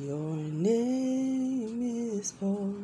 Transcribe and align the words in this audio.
Your 0.00 0.36
name 0.36 1.82
is 1.82 2.32
called, 2.32 2.79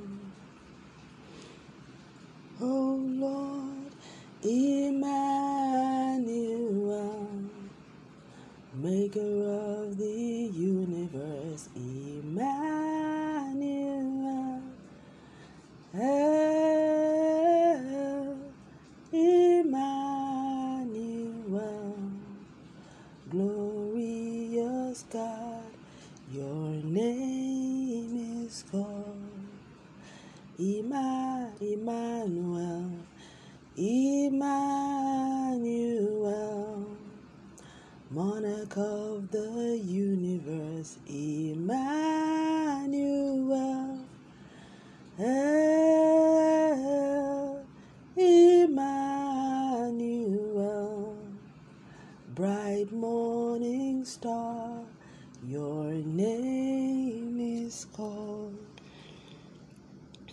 your 55.67 55.91
name 55.91 57.41
is 57.41 57.87
called. 57.93 58.57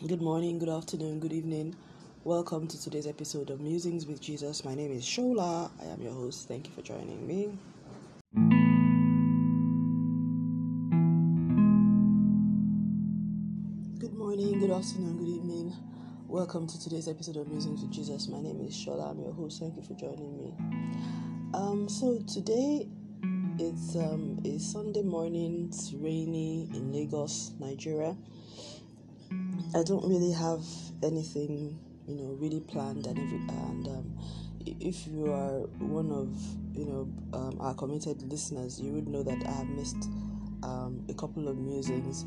Good 0.07 0.21
morning, 0.21 0.59
good 0.59 0.69
afternoon, 0.69 1.19
good 1.19 1.33
evening. 1.33 1.75
Welcome 2.23 2.67
to 2.67 2.79
today's 2.79 3.07
episode 3.07 3.49
of 3.49 3.59
Musings 3.59 4.05
with 4.05 4.21
Jesus. 4.21 4.63
My 4.63 4.75
name 4.75 4.91
is 4.91 5.03
Shola. 5.03 5.71
I 5.81 5.85
am 5.85 6.01
your 6.03 6.13
host. 6.13 6.47
Thank 6.47 6.67
you 6.67 6.73
for 6.75 6.83
joining 6.83 7.25
me. 7.25 7.57
Good 13.97 14.13
morning, 14.13 14.59
good 14.59 14.69
afternoon, 14.69 15.17
good 15.17 15.29
evening. 15.29 15.73
Welcome 16.27 16.67
to 16.67 16.79
today's 16.79 17.07
episode 17.07 17.37
of 17.37 17.47
Musings 17.47 17.81
with 17.81 17.91
Jesus. 17.91 18.27
My 18.27 18.39
name 18.39 18.61
is 18.61 18.75
Shola. 18.75 19.09
I'm 19.09 19.19
your 19.19 19.33
host. 19.33 19.59
Thank 19.59 19.77
you 19.77 19.81
for 19.81 19.95
joining 19.95 20.37
me. 20.37 20.53
Um, 21.55 21.89
so 21.89 22.19
today 22.27 22.87
it's 23.59 23.95
um 23.95 24.39
Sunday 24.59 25.03
morning. 25.03 25.67
It's 25.69 25.93
rainy 25.93 26.69
in 26.73 26.91
Lagos, 26.91 27.51
Nigeria. 27.59 28.15
I 29.75 29.83
don't 29.83 30.07
really 30.07 30.31
have 30.31 30.63
anything, 31.03 31.79
you 32.07 32.15
know, 32.15 32.37
really 32.39 32.61
planned, 32.61 33.05
and 33.05 33.17
and 33.17 33.87
um, 33.87 34.17
if 34.65 35.07
you 35.07 35.31
are 35.31 35.61
one 35.79 36.11
of 36.11 36.29
you 36.77 36.85
know 36.85 37.09
um, 37.33 37.57
our 37.59 37.73
committed 37.73 38.21
listeners, 38.23 38.79
you 38.79 38.93
would 38.93 39.07
know 39.07 39.23
that 39.23 39.45
I 39.45 39.51
have 39.51 39.67
missed 39.69 40.09
um, 40.63 41.05
a 41.09 41.13
couple 41.13 41.47
of 41.47 41.57
musings. 41.57 42.23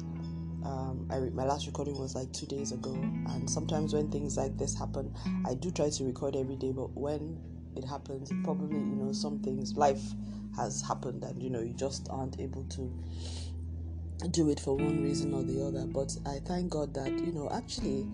Um, 0.65 1.07
I 1.11 1.19
my 1.35 1.45
last 1.45 1.67
recording 1.67 1.99
was 1.99 2.15
like 2.15 2.33
two 2.33 2.47
days 2.47 2.73
ago, 2.73 2.93
and 2.93 3.49
sometimes 3.49 3.95
when 3.95 4.11
things 4.11 4.37
like 4.37 4.57
this 4.59 4.77
happen, 4.77 5.15
I 5.47 5.55
do 5.55 5.71
try 5.71 5.91
to 5.91 6.05
record 6.05 6.37
every 6.37 6.57
day. 6.57 6.73
But 6.73 6.93
when 6.97 7.41
it 7.77 7.85
happens, 7.85 8.31
probably 8.45 8.79
you 8.79 8.97
know 8.97 9.13
some 9.13 9.39
things, 9.41 9.77
life 9.77 10.03
has 10.57 10.83
happened, 10.83 11.23
and 11.25 11.43
you 11.43 11.51
know 11.51 11.61
you 11.61 11.75
just 11.75 12.09
aren't 12.11 12.41
able 12.41 12.65
to 12.65 12.93
do 14.31 14.51
it 14.51 14.61
for 14.61 14.75
one 14.77 15.03
reason 15.03 15.35
or 15.35 15.43
the 15.43 15.63
other. 15.65 15.87
But 15.87 16.17
I 16.27 16.39
thank 16.47 16.71
God 16.71 16.95
that, 16.95 17.11
you 17.11 17.33
know, 17.33 17.51
actually, 17.53 18.07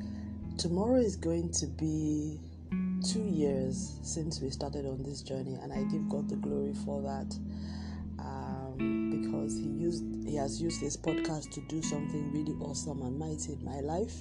tomorrow 0.58 0.96
is 0.96 1.16
going 1.16 1.50
to 1.52 1.66
be 1.66 2.40
two 3.06 3.22
years 3.22 3.98
since 4.02 4.40
we 4.40 4.50
started 4.50 4.86
on 4.86 5.02
this 5.02 5.22
journey, 5.22 5.58
and 5.62 5.72
I 5.72 5.82
give 5.84 6.08
God 6.08 6.28
the 6.28 6.36
glory 6.36 6.74
for 6.84 7.02
that. 7.02 7.34
Um, 8.18 9.10
because 9.10 9.56
he 9.56 9.66
used 9.66 10.04
he 10.24 10.36
has 10.36 10.60
used 10.60 10.80
this 10.80 10.96
podcast 10.96 11.50
to 11.52 11.60
do 11.62 11.82
something 11.82 12.32
really 12.32 12.52
awesome 12.60 13.02
and 13.02 13.18
mighty 13.18 13.54
in 13.54 13.64
my 13.64 13.80
life 13.80 14.14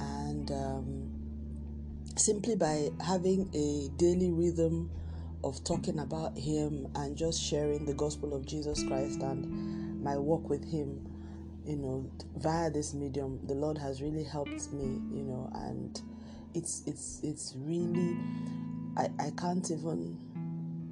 and 0.00 0.50
um, 0.50 1.10
simply 2.16 2.56
by 2.56 2.90
having 3.04 3.48
a 3.54 3.88
daily 3.96 4.30
rhythm 4.30 4.90
of 5.42 5.62
talking 5.64 5.98
about 5.98 6.36
him 6.36 6.86
and 6.94 7.16
just 7.16 7.42
sharing 7.42 7.84
the 7.84 7.94
gospel 7.94 8.34
of 8.34 8.46
Jesus 8.46 8.82
Christ 8.84 9.20
and 9.22 10.02
my 10.02 10.16
walk 10.16 10.48
with 10.48 10.64
him 10.64 11.06
you 11.66 11.76
know 11.76 12.10
via 12.38 12.70
this 12.70 12.94
medium 12.94 13.38
the 13.46 13.52
lord 13.52 13.76
has 13.76 14.00
really 14.00 14.24
helped 14.24 14.72
me 14.72 14.98
you 15.14 15.22
know 15.22 15.50
and 15.56 16.00
it's 16.54 16.82
it's 16.86 17.20
it's 17.22 17.52
really 17.58 18.16
i 18.96 19.10
i 19.22 19.30
can't 19.36 19.70
even 19.70 20.16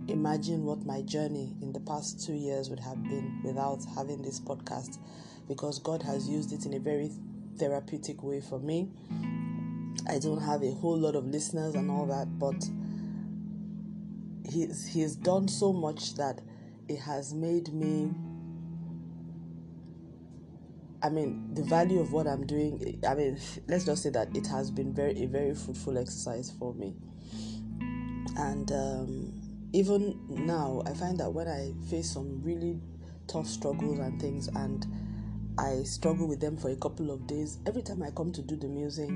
imagine 0.08 0.66
what 0.66 0.84
my 0.84 1.00
journey 1.02 1.56
in 1.62 1.72
the 1.72 1.80
past 1.80 2.24
two 2.24 2.34
years 2.34 2.68
would 2.68 2.78
have 2.78 3.02
been 3.04 3.40
without 3.42 3.82
having 3.96 4.20
this 4.20 4.38
podcast 4.38 4.98
because 5.48 5.78
god 5.78 6.02
has 6.02 6.28
used 6.28 6.52
it 6.52 6.66
in 6.66 6.74
a 6.74 6.78
very 6.78 7.10
therapeutic 7.58 8.22
way 8.22 8.40
for 8.40 8.58
me. 8.58 8.88
I 10.08 10.18
don't 10.18 10.40
have 10.40 10.62
a 10.62 10.72
whole 10.72 10.96
lot 10.96 11.14
of 11.14 11.26
listeners 11.26 11.74
and 11.74 11.90
all 11.90 12.06
that, 12.06 12.38
but 12.38 12.56
he's 14.50 14.86
he's 14.86 15.16
done 15.16 15.48
so 15.48 15.72
much 15.72 16.14
that 16.14 16.40
it 16.88 16.98
has 16.98 17.34
made 17.34 17.72
me 17.72 18.10
I 21.02 21.08
mean 21.10 21.54
the 21.54 21.62
value 21.62 22.00
of 22.00 22.12
what 22.12 22.26
I'm 22.26 22.46
doing 22.46 23.00
I 23.06 23.14
mean 23.14 23.38
let's 23.68 23.84
just 23.84 24.02
say 24.02 24.10
that 24.10 24.36
it 24.36 24.46
has 24.46 24.70
been 24.70 24.92
very 24.92 25.22
a 25.22 25.26
very 25.26 25.54
fruitful 25.54 25.98
exercise 25.98 26.52
for 26.58 26.74
me. 26.74 26.94
And 28.36 28.70
um, 28.70 29.32
even 29.72 30.18
now 30.28 30.82
I 30.86 30.94
find 30.94 31.18
that 31.18 31.32
when 31.32 31.48
I 31.48 31.72
face 31.90 32.10
some 32.10 32.40
really 32.42 32.78
tough 33.26 33.46
struggles 33.46 33.98
and 33.98 34.20
things 34.20 34.48
and 34.48 34.86
I 35.58 35.82
struggle 35.82 36.28
with 36.28 36.40
them 36.40 36.56
for 36.56 36.70
a 36.70 36.76
couple 36.76 37.10
of 37.10 37.26
days, 37.26 37.58
every 37.66 37.82
time 37.82 38.02
I 38.02 38.10
come 38.12 38.32
to 38.32 38.42
do 38.42 38.54
the 38.54 38.68
music 38.68 39.10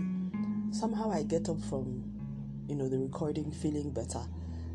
somehow 0.72 1.12
I 1.12 1.22
get 1.22 1.48
up 1.48 1.60
from, 1.62 2.02
you 2.66 2.74
know, 2.74 2.88
the 2.88 2.98
recording 2.98 3.52
feeling 3.52 3.90
better 3.90 4.22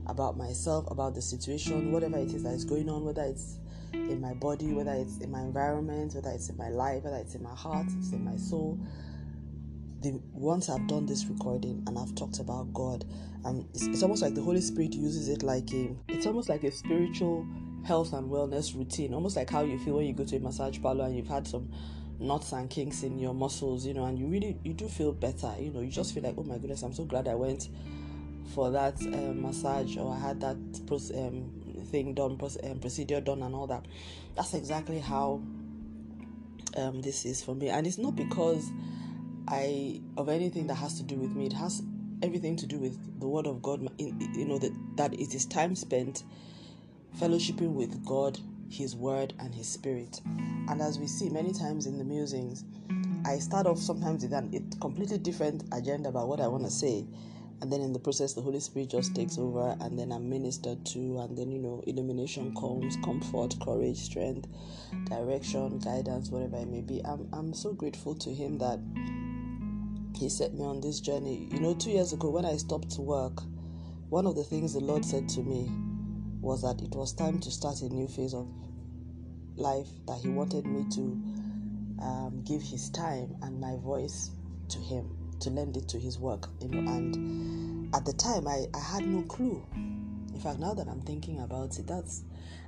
about 0.08 0.38
myself, 0.38 0.90
about 0.90 1.14
the 1.16 1.22
situation, 1.22 1.92
whatever 1.92 2.18
it 2.18 2.34
is 2.34 2.44
that 2.44 2.54
is 2.54 2.66
going 2.66 2.90
on, 2.90 3.06
whether 3.06 3.24
it's 3.24 3.60
in 3.94 4.20
my 4.20 4.34
body, 4.34 4.74
whether 4.74 4.94
it's 4.94 5.18
in 5.20 5.32
my 5.32 5.42
environment, 5.42 6.14
whether 6.16 6.30
it's 6.32 6.50
in 6.50 6.58
my 6.58 6.70
life, 6.70 7.04
whether 7.04 7.18
it's 7.18 7.36
in 7.36 7.44
my 7.44 7.56
heart, 7.56 7.88
it's 8.00 8.12
in 8.12 8.24
my 8.24 8.36
soul. 8.36 8.80
The 10.02 10.20
once 10.32 10.70
I've 10.70 10.88
done 10.88 11.06
this 11.06 11.26
recording 11.26 11.84
and 11.88 11.98
I've 11.98 12.14
talked 12.16 12.40
about 12.40 12.74
God, 12.74 13.06
and 13.46 13.68
it's, 13.74 13.88
it's 13.88 14.04
almost 14.04 14.22
like 14.22 14.36
the 14.36 14.42
Holy 14.42 14.62
Spirit 14.62 14.94
uses 14.94 15.30
it 15.30 15.44
like 15.44 15.72
a, 15.74 15.96
it's 16.08 16.26
almost 16.26 16.50
like 16.50 16.64
a 16.64 16.72
spiritual 16.72 17.48
health 17.84 18.14
and 18.14 18.30
wellness 18.30 18.76
routine, 18.76 19.14
almost 19.14 19.36
like 19.36 19.50
how 19.50 19.64
you 19.64 19.80
feel 19.80 19.96
when 19.96 20.06
you 20.06 20.14
go 20.14 20.26
to 20.26 20.36
a 20.36 20.40
massage 20.40 20.82
parlor 20.82 21.06
and 21.06 21.16
you've 21.16 21.28
had 21.28 21.48
some 21.48 21.72
knots 22.20 22.52
and 22.52 22.70
kinks 22.70 23.04
in 23.04 23.18
your 23.20 23.34
muscles, 23.34 23.86
you 23.86 23.94
know, 23.94 24.06
and 24.06 24.20
you 24.20 24.28
really 24.28 24.58
you 24.64 24.74
do 24.74 24.88
feel 24.88 25.12
better, 25.12 25.54
you 25.60 25.72
know, 25.72 25.82
you 25.82 25.90
just 25.90 26.14
feel 26.14 26.24
like, 26.24 26.36
oh 26.38 26.44
my 26.44 26.58
goodness, 26.58 26.84
I'm 26.84 26.94
so 26.94 27.06
glad 27.06 27.28
I 27.28 27.36
went 27.36 27.70
for 28.54 28.72
that 28.72 29.02
um, 29.02 29.42
massage 29.42 29.98
or 29.98 30.14
I 30.14 30.20
had 30.20 30.42
that 30.42 30.58
um, 31.16 31.52
thing 31.92 32.14
done, 32.14 32.40
um, 32.64 32.80
procedure 32.80 33.22
done, 33.22 33.44
and 33.44 33.54
all 33.54 33.68
that. 33.68 33.86
That's 34.36 34.54
exactly 34.54 35.00
how 35.00 35.42
um, 36.76 37.02
this 37.02 37.26
is 37.26 37.44
for 37.44 37.56
me, 37.56 37.70
and 37.70 37.86
it's 37.88 37.98
not 37.98 38.16
because 38.16 38.70
I 39.48 40.02
of 40.18 40.30
anything 40.30 40.68
that 40.68 40.76
has 40.76 40.96
to 40.98 41.04
do 41.04 41.16
with 41.16 41.32
me. 41.32 41.46
It 41.48 41.54
has 41.54 41.82
everything 42.24 42.56
to 42.58 42.66
do 42.66 42.78
with 42.78 43.20
the 43.20 43.28
Word 43.28 43.48
of 43.48 43.62
God. 43.62 43.88
You 43.98 44.46
know 44.46 44.60
that 44.60 44.74
that 44.96 45.14
it 45.14 45.34
is 45.34 45.46
time 45.46 45.76
spent 45.76 46.24
fellowshipping 47.20 47.74
with 47.74 48.06
God, 48.06 48.40
His 48.70 48.96
Word, 48.96 49.34
and 49.40 49.54
His 49.54 49.68
Spirit. 49.68 50.22
And 50.70 50.82
as 50.82 51.00
we 51.00 51.08
see 51.08 51.30
many 51.30 51.54
times 51.54 51.86
in 51.86 51.98
the 51.98 52.04
musings, 52.04 52.64
I 53.26 53.40
start 53.40 53.68
off 53.68 53.80
sometimes 53.80 54.24
with 54.24 54.34
an, 54.34 54.54
a 54.54 54.80
completely 54.80 55.18
different 55.18 55.64
agenda 55.74 56.10
about 56.10 56.28
what 56.28 56.40
I 56.42 56.48
want 56.48 56.66
to 56.66 56.72
say. 56.72 57.06
And 57.60 57.72
then 57.72 57.82
in 57.82 57.92
the 57.92 58.00
process, 58.00 58.34
the 58.34 58.42
Holy 58.42 58.60
Spirit 58.60 58.92
just 58.92 59.16
takes 59.16 59.40
over, 59.40 59.76
and 59.82 59.98
then 59.98 60.12
I'm 60.12 60.30
ministered 60.30 60.86
to, 60.88 61.20
and 61.20 61.36
then 61.36 61.52
you 61.52 61.58
know, 61.58 61.84
illumination 61.88 62.54
comes, 62.56 62.98
comfort, 63.04 63.56
courage, 63.64 63.98
strength, 63.98 64.48
direction, 65.06 65.80
guidance, 65.80 66.30
whatever 66.30 66.58
it 66.58 66.68
may 66.68 66.82
be. 66.82 67.02
I'm, 67.04 67.28
I'm 67.34 67.54
so 67.54 67.74
grateful 67.74 68.14
to 68.16 68.30
Him 68.32 68.60
that 68.60 68.80
He 70.16 70.30
set 70.30 70.54
me 70.54 70.66
on 70.66 70.82
this 70.82 71.00
journey. 71.00 71.48
You 71.52 71.60
know, 71.60 71.74
two 71.74 71.90
years 71.90 72.14
ago 72.14 72.30
when 72.30 72.46
I 72.46 72.58
stopped 72.58 72.92
to 72.92 73.02
work, 73.02 73.42
one 74.10 74.28
of 74.28 74.36
the 74.36 74.44
things 74.44 74.74
the 74.74 74.80
Lord 74.80 75.04
said 75.04 75.28
to 75.30 75.42
me 75.42 75.72
was 76.40 76.62
that 76.62 76.82
it 76.82 76.96
was 76.96 77.12
time 77.12 77.40
to 77.40 77.50
start 77.50 77.82
a 77.82 77.90
new 77.90 78.08
phase 78.08 78.36
of 78.36 78.48
life 79.56 79.88
that 80.08 80.20
He 80.22 80.30
wanted 80.30 80.68
me 80.68 80.86
to 80.92 81.02
um, 82.04 82.44
give 82.46 82.62
His 82.62 82.92
time 82.92 83.36
and 83.42 83.60
my 83.60 83.76
voice 83.78 84.30
to 84.70 84.78
Him, 84.78 85.17
to 85.42 85.50
lend 85.50 85.78
it 85.78 85.88
to 85.90 86.00
His 86.00 86.20
work. 86.20 86.50
You 86.62 86.70
know, 86.70 86.92
and 86.92 87.94
at 87.96 88.06
the 88.06 88.14
time, 88.14 88.48
I, 88.48 88.66
I 88.74 88.80
had 88.80 89.06
no 89.08 89.24
clue. 89.24 89.66
In 89.74 90.40
fact, 90.42 90.60
now 90.60 90.74
that 90.74 90.88
I'm 90.88 91.02
thinking 91.02 91.40
about 91.40 91.78
it, 91.80 91.88
that's 91.88 92.24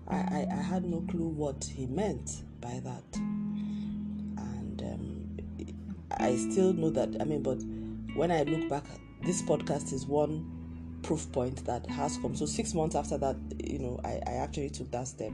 I, 0.08 0.16
I, 0.18 0.48
I 0.52 0.62
had 0.62 0.84
no 0.84 1.02
clue 1.02 1.28
what 1.28 1.64
He 1.64 1.86
meant 1.86 2.44
by 2.62 2.82
that. 2.84 3.18
And 3.18 4.82
um, 4.82 5.38
I 6.12 6.36
still 6.36 6.74
know 6.74 6.90
that. 6.92 7.18
I 7.22 7.26
mean, 7.26 7.44
but 7.44 7.62
when 8.16 8.32
I 8.32 8.44
look 8.44 8.70
back, 8.70 8.86
this 9.24 9.42
podcast 9.42 9.94
is 9.94 10.06
one 10.06 11.00
proof 11.04 11.32
point 11.32 11.66
that 11.66 11.86
has 11.88 12.18
come. 12.18 12.36
So 12.36 12.46
six 12.46 12.74
months 12.74 12.96
after 12.96 13.18
that, 13.18 13.36
you 13.64 13.80
know, 13.80 14.00
I, 14.04 14.20
I 14.28 14.34
actually 14.36 14.70
took 14.70 14.92
that 14.92 15.08
step. 15.08 15.32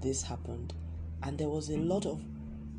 This 0.00 0.22
happened. 0.22 0.74
And 1.22 1.36
there 1.38 1.48
was 1.48 1.68
a 1.68 1.76
lot 1.76 2.06
of 2.06 2.22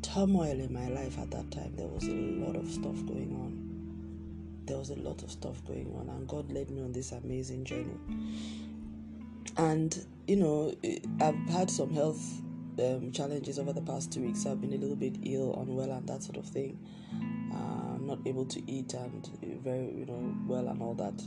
turmoil 0.02 0.60
in 0.60 0.72
my 0.72 0.88
life 0.88 1.18
at 1.18 1.30
that 1.30 1.50
time. 1.50 1.74
There 1.76 1.86
was 1.86 2.04
a 2.04 2.12
lot 2.12 2.56
of 2.56 2.70
stuff 2.70 3.04
going 3.06 3.32
on. 3.40 4.64
There 4.66 4.78
was 4.78 4.90
a 4.90 4.96
lot 4.96 5.22
of 5.22 5.30
stuff 5.30 5.64
going 5.64 5.92
on, 5.98 6.08
and 6.08 6.28
God 6.28 6.50
led 6.52 6.70
me 6.70 6.82
on 6.82 6.92
this 6.92 7.12
amazing 7.12 7.64
journey. 7.64 7.96
And 9.56 10.04
you 10.26 10.36
know, 10.36 10.74
I've 11.20 11.48
had 11.50 11.70
some 11.70 11.92
health 11.92 12.40
um, 12.78 13.12
challenges 13.12 13.58
over 13.58 13.72
the 13.72 13.82
past 13.82 14.12
two 14.12 14.22
weeks. 14.22 14.46
I've 14.46 14.60
been 14.60 14.72
a 14.72 14.76
little 14.76 14.96
bit 14.96 15.16
ill, 15.24 15.54
unwell, 15.60 15.90
and 15.90 16.08
that 16.08 16.22
sort 16.22 16.36
of 16.36 16.46
thing. 16.46 16.78
Uh, 17.52 17.98
not 18.00 18.18
able 18.26 18.44
to 18.46 18.70
eat 18.70 18.94
and 18.94 19.28
very, 19.62 19.92
you 19.94 20.06
know, 20.06 20.34
well 20.46 20.68
and 20.68 20.82
all 20.82 20.94
that. 20.94 21.22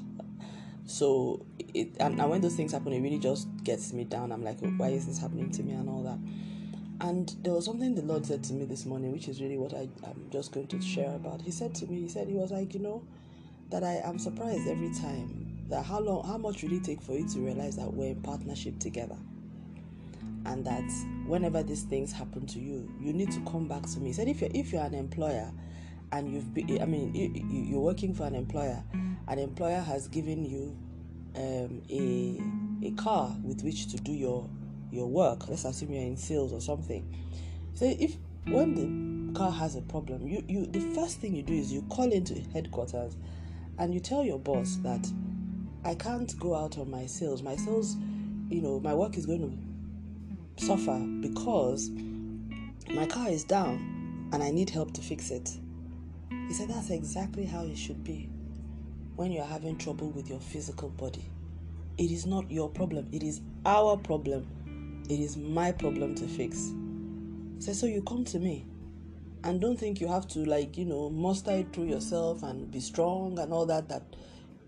So 0.86 1.46
it 1.74 1.96
and, 2.00 2.20
and 2.20 2.30
when 2.30 2.42
those 2.42 2.56
things 2.56 2.72
happen, 2.72 2.94
it 2.94 3.02
really 3.02 3.20
just 3.20 3.48
gets 3.64 3.94
me 3.94 4.04
down. 4.04 4.32
I'm 4.32 4.44
like, 4.44 4.58
oh, 4.64 4.68
why 4.78 4.90
is 4.90 5.08
this 5.08 5.20
happening 5.20 5.52
to 5.52 5.64
me 5.64 5.74
and 5.74 5.90
all 5.90 6.04
that. 6.04 6.20
And 7.06 7.30
there 7.44 7.54
was 7.54 7.66
something 7.66 7.94
the 7.94 8.02
Lord 8.02 8.26
said 8.26 8.44
to 8.46 8.54
me 8.54 8.66
this 8.66 8.84
morning, 8.88 9.12
which 9.12 9.28
is 9.28 9.40
really 9.40 9.58
what 9.58 9.76
I, 9.76 9.88
I'm 10.04 10.28
just 10.32 10.52
going 10.52 10.66
to 10.68 10.82
share 10.82 11.14
about. 11.14 11.40
He 11.40 11.52
said 11.52 11.76
to 11.76 11.86
me, 11.86 12.02
He 12.02 12.10
said, 12.10 12.28
He 12.28 12.34
was 12.34 12.52
like, 12.52 12.74
you 12.74 12.80
know, 12.80 13.04
that 13.70 13.84
I 13.84 14.02
am 14.04 14.18
surprised 14.18 14.68
every 14.68 14.92
time 14.92 15.60
that 15.70 15.86
how 15.86 16.00
long, 16.00 16.26
how 16.26 16.40
much 16.40 16.64
will 16.64 16.74
it 16.74 16.84
take 16.84 17.04
for 17.04 17.14
you 17.14 17.30
to 17.30 17.40
realize 17.42 17.76
that 17.76 17.94
we're 17.94 18.10
in 18.10 18.22
partnership 18.24 18.80
together? 18.80 19.18
And 20.48 20.66
that 20.66 20.92
whenever 21.28 21.62
these 21.62 21.84
things 21.84 22.12
happen 22.12 22.48
to 22.48 22.60
you, 22.60 22.92
you 23.00 23.14
need 23.14 23.32
to 23.34 23.40
come 23.42 23.68
back 23.68 23.84
to 23.84 24.00
me. 24.00 24.08
He 24.08 24.14
said, 24.14 24.28
if 24.28 24.42
you're, 24.42 24.52
if 24.56 24.74
you're 24.74 24.84
an 24.84 24.96
employer 24.96 25.52
and 26.12 26.34
you've 26.34 26.56
been, 26.56 26.82
I 26.82 26.86
mean, 26.86 27.14
you, 27.14 27.32
you're 27.70 27.82
working 27.82 28.16
for 28.16 28.26
an 28.26 28.34
employer 28.34 28.84
an 29.28 29.40
employer 29.40 29.80
has 29.80 30.08
given 30.08 30.46
you 30.46 30.78
um, 31.36 31.82
a 31.90 32.42
a 32.86 32.92
car 32.92 33.36
with 33.44 33.64
which 33.64 33.88
to 33.88 33.98
do 33.98 34.12
your 34.12 34.48
your 34.96 35.08
work. 35.08 35.48
Let's 35.48 35.66
assume 35.66 35.92
you're 35.92 36.04
in 36.04 36.18
sales 36.18 36.54
or 36.54 36.62
something. 36.62 37.06
So 37.74 37.86
if 37.86 38.16
when 38.48 38.74
the 39.34 39.38
car 39.38 39.52
has 39.52 39.76
a 39.76 39.82
problem, 39.82 40.28
you, 40.28 40.44
you 40.48 40.66
the 40.66 40.80
first 40.96 41.20
thing 41.20 41.36
you 41.36 41.44
do 41.44 41.54
is 41.54 41.72
you 41.72 41.82
call 41.84 42.12
into 42.12 42.40
headquarters 42.54 43.18
and 43.78 43.94
you 43.94 44.00
tell 44.00 44.24
your 44.24 44.40
boss 44.40 44.78
that 44.84 45.06
I 45.84 45.96
can't 45.96 46.38
go 46.40 46.56
out 46.56 46.78
on 46.78 46.90
my 46.90 47.06
sales. 47.06 47.44
My 47.44 47.56
sales, 47.56 47.96
you 48.50 48.62
know, 48.62 48.80
my 48.80 48.94
work 48.94 49.18
is 49.18 49.26
going 49.26 49.42
to 50.58 50.66
suffer 50.66 50.98
because 51.22 51.90
my 52.94 53.06
car 53.06 53.30
is 53.30 53.44
down 53.44 54.30
and 54.32 54.42
I 54.42 54.52
need 54.52 54.70
help 54.70 54.94
to 54.94 55.02
fix 55.02 55.32
it. 55.32 55.52
He 56.48 56.54
said 56.54 56.70
that's 56.70 56.90
exactly 56.90 57.46
how 57.46 57.66
it 57.66 57.78
should 57.78 58.04
be 58.04 58.30
when 59.16 59.32
you're 59.32 59.46
having 59.46 59.78
trouble 59.78 60.10
with 60.12 60.30
your 60.30 60.40
physical 60.40 60.90
body. 60.90 61.30
It 61.98 62.12
is 62.12 62.26
not 62.26 62.50
your 62.52 62.70
problem, 62.70 63.08
it 63.12 63.24
is 63.24 63.42
our 63.66 63.98
problem. 63.98 64.48
It 65.10 65.20
is 65.20 65.38
my 65.38 65.72
problem 65.72 66.16
to 66.16 66.28
fix. 66.28 66.74
Says, 67.60 67.80
So 67.80 67.86
you 67.86 68.02
come 68.02 68.24
to 68.26 68.40
me 68.40 68.66
and 69.44 69.62
don't 69.62 69.80
think 69.80 70.02
you 70.02 70.08
have 70.08 70.28
to, 70.30 70.40
like, 70.40 70.78
you 70.78 70.86
know, 70.86 71.10
muster 71.10 71.52
it 71.52 71.74
through 71.74 71.86
yourself 71.86 72.44
and 72.44 72.72
be 72.72 72.80
strong 72.80 73.38
and 73.40 73.54
all 73.54 73.66
that, 73.68 73.88
that 73.90 74.04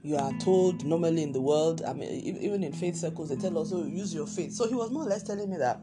you 0.04 0.16
are 0.16 0.32
told 0.40 0.86
normally 0.86 1.24
in 1.24 1.32
the 1.32 1.42
world. 1.42 1.82
I 1.86 1.94
mean, 1.94 2.10
even 2.10 2.64
in 2.64 2.72
faith 2.72 2.96
circles, 2.96 3.30
they 3.30 3.36
tell 3.36 3.58
us, 3.58 3.72
oh, 3.74 3.86
use 3.86 4.14
your 4.14 4.28
faith. 4.28 4.54
So 4.54 4.68
he 4.68 4.76
was 4.76 4.92
more 4.92 5.04
or 5.04 5.10
less 5.10 5.24
telling 5.24 5.50
me 5.50 5.58
that 5.58 5.82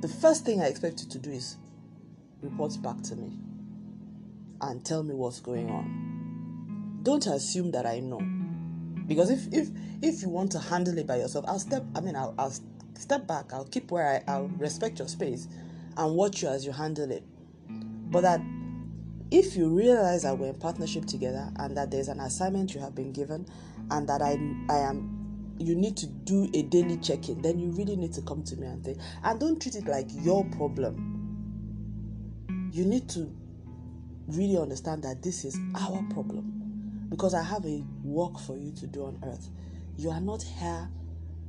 the 0.00 0.08
first 0.08 0.44
thing 0.44 0.60
I 0.60 0.66
expect 0.66 1.02
you 1.02 1.08
to 1.10 1.18
do 1.18 1.30
is 1.30 1.56
report 2.42 2.76
back 2.82 3.00
to 3.02 3.16
me 3.16 3.38
and 4.60 4.84
tell 4.84 5.02
me 5.02 5.14
what's 5.14 5.40
going 5.40 5.70
on 5.70 6.04
don't 7.04 7.26
assume 7.26 7.70
that 7.72 7.86
I 7.86 8.00
know. 8.00 8.20
Because 9.06 9.30
if 9.30 9.46
if 9.52 9.68
if 10.02 10.22
you 10.22 10.30
want 10.30 10.50
to 10.52 10.58
handle 10.58 10.96
it 10.98 11.06
by 11.06 11.16
yourself, 11.16 11.44
I'll 11.46 11.58
step. 11.58 11.84
I 11.94 12.00
mean, 12.00 12.16
I'll, 12.16 12.34
I'll 12.38 12.52
step 12.98 13.26
back. 13.26 13.52
I'll 13.52 13.64
keep 13.64 13.90
where 13.90 14.22
I. 14.26 14.32
I'll 14.32 14.48
respect 14.58 14.98
your 14.98 15.08
space, 15.08 15.48
and 15.96 16.14
watch 16.14 16.42
you 16.42 16.48
as 16.48 16.64
you 16.64 16.72
handle 16.72 17.10
it. 17.10 17.22
But 17.68 18.22
that 18.22 18.40
if 19.30 19.56
you 19.56 19.68
realize 19.68 20.22
that 20.22 20.38
we're 20.38 20.48
in 20.48 20.54
partnership 20.54 21.06
together 21.06 21.50
and 21.56 21.76
that 21.76 21.90
there's 21.90 22.08
an 22.08 22.20
assignment 22.20 22.74
you 22.74 22.80
have 22.80 22.94
been 22.94 23.12
given, 23.12 23.46
and 23.90 24.08
that 24.08 24.22
I 24.22 24.38
I 24.72 24.78
am 24.78 25.14
you 25.58 25.74
need 25.74 25.96
to 25.96 26.06
do 26.06 26.50
a 26.52 26.62
daily 26.62 26.96
check-in, 26.98 27.40
then 27.42 27.58
you 27.58 27.70
really 27.70 27.96
need 27.96 28.12
to 28.12 28.22
come 28.22 28.42
to 28.42 28.56
me 28.56 28.66
and 28.66 28.84
say, 28.84 28.96
and 29.22 29.38
don't 29.38 29.60
treat 29.60 29.76
it 29.76 29.86
like 29.86 30.08
your 30.10 30.44
problem. 30.46 31.10
You 32.72 32.84
need 32.84 33.08
to 33.10 33.32
really 34.26 34.58
understand 34.58 35.04
that 35.04 35.22
this 35.22 35.44
is 35.44 35.56
our 35.76 36.02
problem 36.10 37.06
because 37.08 37.34
I 37.34 37.42
have 37.42 37.64
a 37.66 37.84
work 38.02 38.38
for 38.40 38.56
you 38.56 38.72
to 38.72 38.86
do 38.86 39.04
on 39.04 39.22
earth. 39.24 39.48
You 39.96 40.10
are 40.10 40.20
not 40.20 40.42
here 40.42 40.88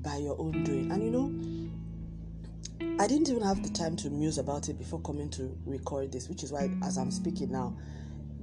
by 0.06 0.18
your 0.18 0.40
own 0.40 0.64
doing. 0.64 0.92
And 0.92 1.04
you 1.04 1.12
know, 1.12 3.04
I 3.04 3.08
didn't 3.08 3.30
even 3.30 3.42
have 3.42 3.64
the 3.64 3.70
time 3.70 3.96
to 3.98 4.10
muse 4.10 4.38
about 4.38 4.70
it 4.70 4.78
before 4.78 5.02
coming 5.02 5.30
to 5.32 5.58
record 5.66 6.12
this, 6.12 6.30
which 6.30 6.44
is 6.44 6.52
why, 6.52 6.70
as 6.84 6.98
I'm 6.98 7.12
speaking 7.12 7.52
now, 7.52 7.76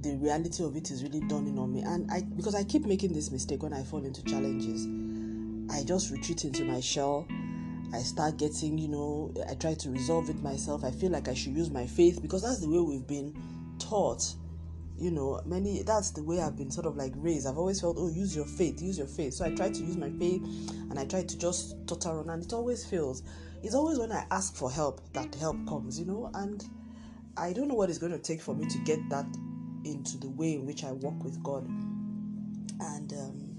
the 0.01 0.15
reality 0.17 0.63
of 0.63 0.75
it 0.75 0.91
is 0.91 1.01
really 1.01 1.21
dawning 1.21 1.57
on 1.57 1.73
me. 1.73 1.81
And 1.81 2.11
I, 2.11 2.21
because 2.21 2.53
I 2.53 2.63
keep 2.63 2.85
making 2.85 3.13
this 3.13 3.31
mistake 3.31 3.63
when 3.63 3.73
I 3.73 3.83
fall 3.83 4.03
into 4.05 4.23
challenges, 4.25 4.85
I 5.73 5.83
just 5.83 6.11
retreat 6.11 6.43
into 6.43 6.65
my 6.65 6.81
shell. 6.81 7.25
I 7.93 7.99
start 7.99 8.37
getting, 8.37 8.77
you 8.77 8.89
know, 8.89 9.33
I 9.49 9.55
try 9.55 9.75
to 9.75 9.89
resolve 9.89 10.29
it 10.29 10.41
myself. 10.43 10.83
I 10.83 10.91
feel 10.91 11.11
like 11.11 11.27
I 11.27 11.33
should 11.33 11.55
use 11.55 11.69
my 11.69 11.87
faith 11.87 12.21
because 12.21 12.41
that's 12.41 12.59
the 12.59 12.69
way 12.69 12.79
we've 12.79 13.07
been 13.07 13.33
taught 13.79 14.35
you 14.97 15.11
know, 15.11 15.41
many 15.45 15.81
that's 15.83 16.11
the 16.11 16.23
way 16.23 16.39
I've 16.39 16.55
been 16.55 16.71
sort 16.71 16.85
of 16.85 16.95
like 16.95 17.13
raised. 17.15 17.47
I've 17.47 17.57
always 17.57 17.81
felt, 17.81 17.97
oh, 17.99 18.09
use 18.09 18.35
your 18.35 18.45
faith, 18.45 18.81
use 18.81 18.97
your 18.97 19.07
faith. 19.07 19.33
So 19.33 19.45
I 19.45 19.51
try 19.53 19.69
to 19.69 19.79
use 19.79 19.97
my 19.97 20.09
faith 20.11 20.41
and 20.89 20.99
I 20.99 21.05
try 21.05 21.23
to 21.23 21.37
just 21.37 21.75
totter 21.87 22.19
on, 22.19 22.29
and 22.29 22.43
it 22.43 22.53
always 22.53 22.85
fails. 22.85 23.23
It's 23.63 23.75
always 23.75 23.97
when 23.97 24.11
I 24.11 24.25
ask 24.29 24.55
for 24.55 24.71
help 24.71 25.01
that 25.13 25.33
help 25.35 25.57
comes, 25.67 25.99
you 25.99 26.05
know, 26.05 26.29
and 26.33 26.63
I 27.37 27.53
don't 27.53 27.67
know 27.67 27.75
what 27.75 27.89
it's 27.89 27.97
going 27.97 28.11
to 28.11 28.19
take 28.19 28.41
for 28.41 28.53
me 28.53 28.67
to 28.67 28.77
get 28.79 28.99
that 29.09 29.25
into 29.85 30.17
the 30.17 30.29
way 30.29 30.53
in 30.55 30.65
which 30.65 30.83
I 30.83 30.91
walk 30.91 31.23
with 31.23 31.41
God. 31.43 31.65
And 32.79 33.13
um, 33.13 33.55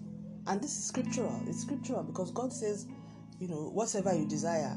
and 0.47 0.63
this 0.63 0.77
is 0.77 0.85
scriptural. 0.85 1.43
It's 1.47 1.63
scriptural 1.63 2.03
because 2.03 2.31
God 2.31 2.53
says, 2.53 2.87
you 3.41 3.49
know, 3.49 3.71
whatever 3.73 4.15
you 4.15 4.27
desire, 4.27 4.77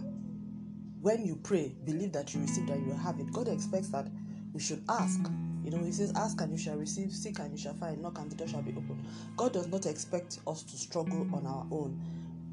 when 1.01 1.25
you 1.25 1.35
pray, 1.35 1.75
believe 1.85 2.13
that 2.13 2.33
you 2.33 2.41
receive 2.41 2.69
and 2.69 2.87
you 2.87 2.93
have 2.93 3.19
it. 3.19 3.31
God 3.31 3.47
expects 3.47 3.89
that 3.89 4.07
we 4.53 4.61
should 4.61 4.83
ask 4.89 5.19
you 5.67 5.77
know, 5.77 5.83
he 5.83 5.91
says, 5.91 6.13
Ask 6.15 6.39
and 6.39 6.49
you 6.49 6.57
shall 6.57 6.77
receive, 6.77 7.11
seek 7.11 7.39
and 7.39 7.51
you 7.51 7.57
shall 7.57 7.73
find, 7.73 8.01
knock 8.01 8.19
and 8.19 8.31
the 8.31 8.35
door 8.37 8.47
shall 8.47 8.61
be 8.61 8.71
opened. 8.71 9.03
God 9.35 9.51
does 9.51 9.67
not 9.67 9.85
expect 9.85 10.39
us 10.47 10.63
to 10.63 10.77
struggle 10.77 11.27
on 11.33 11.45
our 11.45 11.67
own 11.71 11.99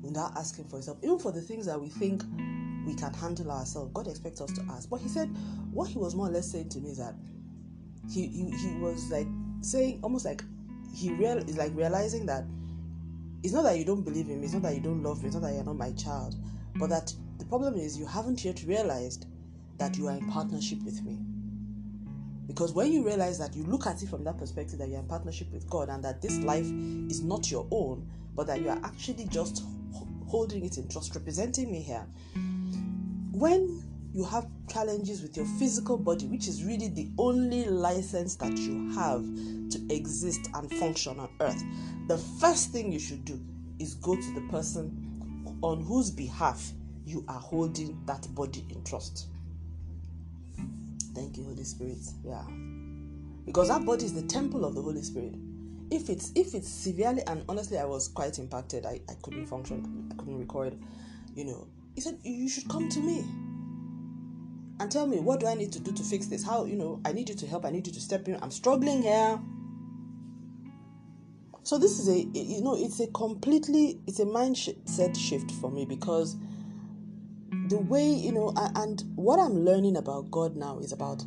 without 0.03 0.37
asking 0.37 0.65
for 0.65 0.81
help. 0.83 0.99
Even 1.01 1.21
for 1.21 1.31
the 1.31 1.41
things 1.41 1.65
that 1.67 1.81
we 1.81 1.89
think 1.89 2.25
we 2.85 2.93
can 2.93 3.15
handle 3.15 3.53
ourselves, 3.53 3.93
God 3.95 4.09
expects 4.09 4.41
us 4.41 4.51
to 4.55 4.63
ask. 4.69 4.91
But 4.91 5.01
he 5.01 5.09
said, 5.09 5.29
what 5.71 5.89
he 5.89 5.97
was 5.97 6.17
more 6.17 6.27
or 6.27 6.31
less 6.31 6.51
saying 6.51 6.71
to 6.71 6.81
me 6.81 6.91
is 6.91 6.99
that 6.99 7.15
he 8.11 8.27
he, 8.27 8.51
he 8.51 8.75
was 8.81 9.09
like 9.13 9.29
saying 9.61 10.01
almost 10.03 10.25
like 10.25 10.43
he 10.93 11.13
real 11.13 11.39
is 11.39 11.57
like 11.57 11.71
realizing 11.77 12.27
that 12.27 12.43
it's 13.45 13.53
not 13.53 13.63
that 13.63 13.79
you 13.79 13.85
don't 13.85 14.03
believe 14.03 14.27
him, 14.27 14.43
it's 14.43 14.55
not 14.55 14.63
that 14.63 14.75
you 14.75 14.81
don't 14.81 15.05
love 15.05 15.23
me, 15.23 15.29
it's 15.29 15.37
not 15.37 15.45
that 15.45 15.55
you're 15.55 15.63
not 15.63 15.77
my 15.77 15.93
child, 15.93 16.35
but 16.75 16.91
that 16.91 17.15
the 17.39 17.45
problem 17.45 17.77
is 17.77 17.97
you 17.97 18.07
haven't 18.07 18.45
yet 18.45 18.65
realized 18.65 19.27
that 19.79 19.97
you 19.97 20.09
are 20.09 20.17
in 20.17 20.29
partnership 20.29 20.83
with 20.83 21.01
me. 21.05 21.21
Because 22.47 22.73
when 22.73 22.93
you 22.93 23.05
realize 23.05 23.39
that 23.39 23.55
you 23.55 23.65
look 23.65 23.87
at 23.87 24.03
it 24.03 24.09
from 24.09 24.25
that 24.25 24.39
perspective, 24.39 24.79
that 24.79 24.89
you're 24.89 24.99
in 25.01 25.07
partnership 25.07 25.51
with 25.53 25.69
God 25.69 25.89
and 25.89 26.05
that 26.05 26.21
this 26.21 26.39
life 26.39 26.67
is 27.09 27.23
not 27.23 27.51
your 27.51 27.67
own, 27.71 28.07
but 28.35 28.47
that 28.47 28.61
you 28.61 28.69
are 28.69 28.81
actually 28.85 29.27
just 29.27 29.63
holding 30.27 30.65
it 30.65 30.77
in 30.77 30.89
trust, 30.89 31.15
representing 31.15 31.71
me 31.71 31.81
here. 31.81 32.07
When 33.33 33.83
you 34.13 34.25
have 34.25 34.47
challenges 34.69 35.23
with 35.23 35.37
your 35.37 35.47
physical 35.59 35.97
body, 35.97 36.27
which 36.27 36.47
is 36.47 36.65
really 36.65 36.89
the 36.89 37.09
only 37.19 37.65
license 37.65 38.37
that 38.37 38.57
you 38.57 38.93
have 38.93 39.23
to 39.71 39.95
exist 39.95 40.49
and 40.55 40.71
function 40.75 41.19
on 41.19 41.29
earth, 41.41 41.63
the 42.09 42.19
first 42.41 42.71
thing 42.71 42.93
you 42.93 43.01
should 43.01 43.25
do 43.25 43.41
is 43.79 43.95
go 43.95 44.15
to 44.15 44.35
the 44.35 44.43
person 44.51 45.59
on 45.63 45.83
whose 45.83 46.11
behalf 46.11 46.73
you 47.07 47.25
are 47.29 47.41
holding 47.41 48.01
that 48.07 48.27
body 48.35 48.65
in 48.71 48.83
trust. 48.85 49.29
Thank 51.15 51.37
you, 51.39 51.45
Holy 51.45 51.65
Spirit. 51.65 51.99
Yeah. 52.25 52.45
Because 53.47 53.69
that 53.69 53.85
body 53.85 54.05
is 54.05 54.15
the 54.15 54.23
temple 54.27 54.65
of 54.65 54.75
the 54.75 54.83
Holy 54.83 55.03
Spirit. 55.03 55.35
If 55.91 56.09
it's 56.11 56.33
if 56.35 56.55
it's 56.55 56.69
severely 56.69 57.23
and 57.27 57.45
honestly 57.49 57.79
I 57.79 57.85
was 57.85 58.09
quite 58.09 58.39
impacted. 58.39 58.87
I, 58.87 59.01
I 59.09 59.15
couldn't 59.23 59.47
function, 59.47 60.09
I 60.13 60.17
couldn't 60.17 60.39
record, 60.39 60.79
you 61.35 61.45
know. 61.45 61.69
He 61.95 62.01
said, 62.01 62.19
You 62.25 62.49
should 62.49 62.69
come 62.69 62.89
to 62.89 63.01
me. 63.01 63.25
and 64.81 64.91
tell 64.91 65.07
me 65.07 65.21
what 65.21 65.41
do 65.41 65.47
I 65.47 65.55
need 65.55 65.73
to 65.73 65.81
do 65.81 65.93
to 65.93 66.03
fix 66.03 66.27
this? 66.27 66.45
How, 66.45 66.65
you 66.65 66.77
know, 66.77 67.01
I 67.05 67.13
need 67.13 67.29
you 67.29 67.35
to 67.37 67.47
help, 67.47 67.65
I 67.65 67.71
need 67.71 67.87
you 67.87 67.93
to 67.93 68.01
step 68.01 68.29
in. 68.29 68.39
I'm 68.43 68.51
struggling 68.51 69.03
here. 69.03 69.39
So 71.63 71.79
this 71.79 71.99
is 71.99 72.09
a 72.09 72.19
you 72.39 72.63
know, 72.63 72.77
it's 72.77 73.01
a 73.01 73.07
completely 73.09 74.01
it's 74.07 74.21
a 74.21 74.27
mindset 74.27 75.17
shift 75.17 75.51
for 75.53 75.71
me 75.71 75.85
because 75.87 76.37
the 77.69 77.79
way, 77.79 78.07
you 78.07 78.33
know, 78.33 78.53
and 78.57 79.03
what 79.17 79.39
I'm 79.39 79.65
learning 79.65 79.97
about 79.97 80.31
God 80.31 80.57
now 80.57 80.79
is 80.79 80.93
about 80.93 81.25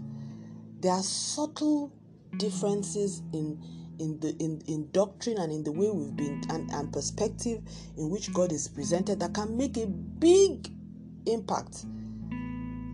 there 0.79 0.91
are 0.91 1.03
subtle 1.03 1.91
differences 2.38 3.22
in 3.34 3.62
in 4.00 4.20
the 4.20 4.36
in, 4.39 4.62
in 4.67 4.89
doctrine 4.91 5.38
and 5.39 5.51
in 5.51 5.63
the 5.63 5.72
way 5.72 5.89
we've 5.89 6.15
been 6.15 6.44
and, 6.50 6.70
and 6.72 6.94
perspective 6.94 7.62
in 7.98 8.10
which 8.10 8.32
God 8.34 8.51
is 8.51 8.67
presented 8.67 9.20
that 9.20 9.34
can 9.34 9.58
make 9.58 9.77
a 9.77 9.88
big 9.88 10.70
impact 11.25 11.86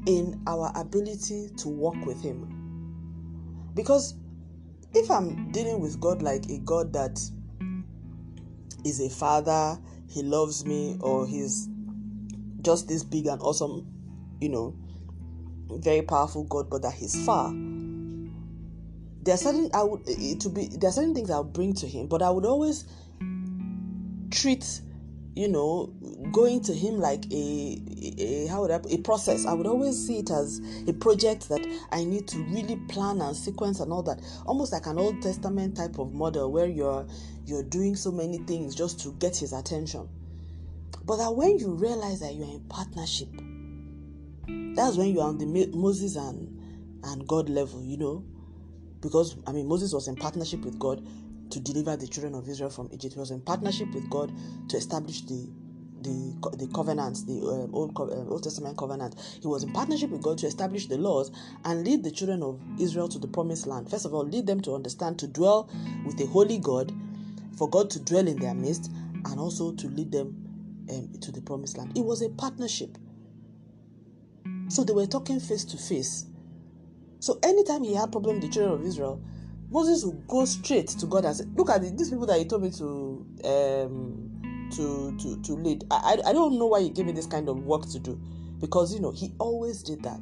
in 0.06 0.42
our 0.48 0.72
ability 0.76 1.50
to 1.58 1.68
walk 1.68 1.98
with 2.06 2.22
Him. 2.22 3.72
Because 3.74 4.16
if 4.94 5.10
I'm 5.10 5.52
dealing 5.52 5.80
with 5.80 6.00
God 6.00 6.22
like 6.22 6.46
a 6.50 6.60
God 6.60 6.94
that 6.94 7.20
is 8.86 9.00
a 9.02 9.10
father, 9.10 9.78
He 10.08 10.22
loves 10.24 10.66
me, 10.66 10.98
or 11.00 11.26
He's 11.26 11.68
just 12.64 12.88
this 12.88 13.04
big 13.04 13.28
and 13.28 13.42
awesome, 13.42 13.88
you 14.42 14.50
know, 14.50 14.76
very 15.70 16.02
powerful 16.02 16.44
God, 16.44 16.70
but 16.70 16.82
that 16.82 16.94
He's 16.94 17.26
far. 17.26 17.52
There 19.24 19.34
are 19.34 19.38
certain 19.38 19.70
I 19.74 19.84
would 19.84 20.02
eh, 20.08 20.16
eh, 20.20 20.36
to 20.40 20.50
be 20.50 20.68
there 20.68 20.90
are 20.90 20.94
certain 20.94 21.16
things 21.16 21.30
I'll 21.30 21.44
bring 21.44 21.74
to 21.76 21.88
Him, 21.88 22.08
but 22.08 22.22
I 22.22 22.30
would 22.30 22.46
always 22.46 22.86
treat 24.32 24.82
you 25.36 25.48
know, 25.48 25.88
going 26.32 26.62
to 26.62 26.74
him 26.74 27.00
like 27.00 27.26
a, 27.32 27.82
a, 28.20 28.48
how 28.48 28.62
would 28.62 28.72
I 28.72 28.80
a 28.92 28.98
process. 29.00 29.46
I 29.46 29.54
would 29.54 29.66
always 29.66 29.98
see 29.98 30.20
it 30.20 30.30
as 30.30 30.62
a 30.88 30.94
project 30.94 31.50
that 31.50 31.66
I 31.92 32.04
need 32.04 32.28
to 32.30 32.38
really 32.38 32.76
plan 32.88 33.20
and 33.22 33.36
sequence 33.36 33.80
and 33.80 33.92
all 33.92 34.04
that. 34.04 34.22
Almost 34.46 34.74
like 34.74 34.86
an 34.86 35.00
Old 35.00 35.22
Testament 35.22 35.76
type 35.76 35.98
of 35.98 36.14
model 36.14 36.52
where 36.52 36.68
you're 36.68 37.08
you're 37.46 37.64
doing 37.64 37.96
so 37.96 38.12
many 38.12 38.38
things 38.40 38.76
just 38.76 39.00
to 39.02 39.12
get 39.14 39.36
his 39.36 39.54
attention. 39.54 40.08
But 41.06 41.18
that 41.18 41.36
when 41.36 41.60
you 41.60 41.72
realize 41.72 42.22
that 42.22 42.34
you're 42.36 42.48
in 42.48 42.62
partnership, 42.70 43.30
that's 44.76 44.98
when 44.98 45.14
you're 45.14 45.24
on 45.24 45.38
the 45.38 45.46
Moses 45.74 46.16
and 46.16 46.60
and 47.04 47.28
God 47.28 47.50
level, 47.50 47.84
you 47.84 47.98
know. 47.98 48.24
Because 49.02 49.36
I 49.46 49.52
mean 49.52 49.68
Moses 49.68 49.94
was 49.94 50.08
in 50.08 50.16
partnership 50.16 50.62
with 50.62 50.80
God 50.80 51.06
to 51.50 51.60
deliver 51.60 51.96
the 51.98 52.08
children 52.08 52.36
of 52.36 52.48
Israel 52.48 52.70
from 52.70 52.90
Egypt. 52.92 53.14
He 53.14 53.20
was 53.20 53.32
in 53.32 53.42
partnership 53.42 53.94
with 53.94 54.10
God 54.10 54.32
to 54.70 54.78
establish 54.78 55.22
the 55.22 55.50
the 56.02 56.56
the 56.58 56.68
covenants, 56.74 57.24
the 57.24 57.34
um, 57.34 57.74
old 57.74 57.98
um, 58.00 58.28
Old 58.30 58.44
Testament 58.44 58.78
covenant. 58.78 59.16
He 59.42 59.48
was 59.48 59.64
in 59.64 59.72
partnership 59.74 60.10
with 60.10 60.22
God 60.22 60.38
to 60.40 60.48
establish 60.48 60.88
the 60.88 60.98
laws 60.98 61.32
and 61.66 61.86
lead 61.86 62.04
the 62.04 62.12
children 62.12 62.44
of 62.44 62.60
Israel 62.80 63.10
to 63.10 63.20
the 63.20 63.28
promised 63.28 63.68
land. 63.68 63.90
First 63.90 64.06
of 64.06 64.14
all, 64.14 64.26
lead 64.26 64.48
them 64.48 64.62
to 64.62 64.74
understand 64.74 65.20
to 65.20 65.28
dwell 65.28 65.70
with 66.06 66.20
a 66.22 66.26
holy 66.28 66.60
God, 66.60 66.94
for 67.58 67.70
God 67.70 67.90
to 67.92 68.00
dwell 68.00 68.28
in 68.28 68.38
their 68.38 68.54
midst, 68.54 68.90
and 69.26 69.40
also 69.40 69.74
to 69.74 69.88
lead 69.88 70.12
them 70.12 70.43
um, 70.90 71.10
to 71.22 71.32
the 71.32 71.42
promised 71.42 71.78
land. 71.78 71.98
It 71.98 72.04
was 72.04 72.22
a 72.22 72.30
partnership. 72.30 72.98
So 74.70 74.84
they 74.84 74.94
were 74.94 75.06
talking 75.06 75.40
face 75.40 75.66
to 75.66 75.78
face. 75.78 76.26
So 77.20 77.40
anytime 77.44 77.84
he 77.84 77.94
had 77.96 78.12
problem 78.12 78.36
with 78.36 78.44
the 78.46 78.50
children 78.50 78.80
of 78.80 78.86
Israel, 78.86 79.22
Moses 79.70 80.04
would 80.04 80.28
go 80.28 80.46
straight 80.46 80.88
to 80.90 81.06
God 81.06 81.26
and 81.26 81.36
say, 81.36 81.46
"Look 81.56 81.70
at 81.70 81.82
these 81.82 82.10
people 82.10 82.26
that 82.28 82.38
He 82.38 82.46
told 82.46 82.64
me 82.64 82.72
to 82.72 83.26
um, 83.46 84.70
to 84.76 85.16
to 85.18 85.42
to 85.42 85.54
lead. 85.54 85.86
I, 85.90 86.18
I 86.26 86.30
I 86.30 86.34
don't 86.34 86.60
know 86.60 86.68
why 86.68 86.82
He 86.82 86.90
gave 86.90 87.06
me 87.06 87.12
this 87.12 87.26
kind 87.26 87.50
of 87.50 87.64
work 87.64 87.90
to 87.90 88.00
do, 88.00 88.20
because 88.60 88.94
you 88.94 89.00
know 89.00 89.12
He 89.12 89.34
always 89.40 89.82
did 89.82 90.04
that. 90.04 90.20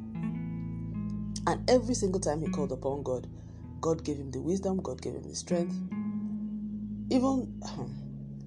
And 1.46 1.68
every 1.68 1.94
single 1.94 2.20
time 2.20 2.40
He 2.40 2.48
called 2.48 2.72
upon 2.72 3.02
God, 3.02 3.26
God 3.82 4.04
gave 4.04 4.16
him 4.16 4.30
the 4.30 4.40
wisdom, 4.40 4.80
God 4.80 5.02
gave 5.02 5.14
him 5.14 5.24
the 5.24 5.34
strength. 5.34 5.74
Even 7.10 7.60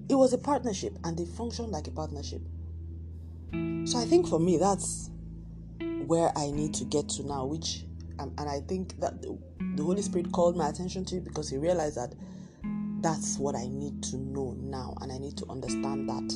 it 0.08 0.14
was 0.14 0.32
a 0.32 0.38
partnership, 0.38 0.96
and 1.04 1.16
they 1.18 1.24
functioned 1.24 1.70
like 1.70 1.88
a 1.88 1.90
partnership. 1.90 2.42
So 3.84 3.98
I 3.98 4.04
think 4.04 4.28
for 4.28 4.38
me, 4.38 4.56
that's 4.56 5.10
where 6.06 6.32
I 6.36 6.50
need 6.50 6.74
to 6.74 6.84
get 6.84 7.08
to 7.10 7.26
now, 7.26 7.44
which 7.46 7.84
um, 8.18 8.32
and 8.38 8.48
I 8.48 8.60
think 8.60 8.98
that 9.00 9.22
the, 9.22 9.38
Holy 9.82 10.02
Spirit 10.02 10.32
called 10.32 10.56
my 10.56 10.68
attention 10.68 11.04
to 11.06 11.16
it 11.16 11.24
because 11.24 11.50
He 11.50 11.58
realized 11.58 11.96
that 11.96 12.14
that's 13.00 13.38
what 13.38 13.54
I 13.54 13.66
need 13.66 14.02
to 14.04 14.16
know 14.16 14.56
now, 14.58 14.96
and 15.00 15.12
I 15.12 15.18
need 15.18 15.36
to 15.38 15.46
understand 15.50 16.08
that. 16.08 16.32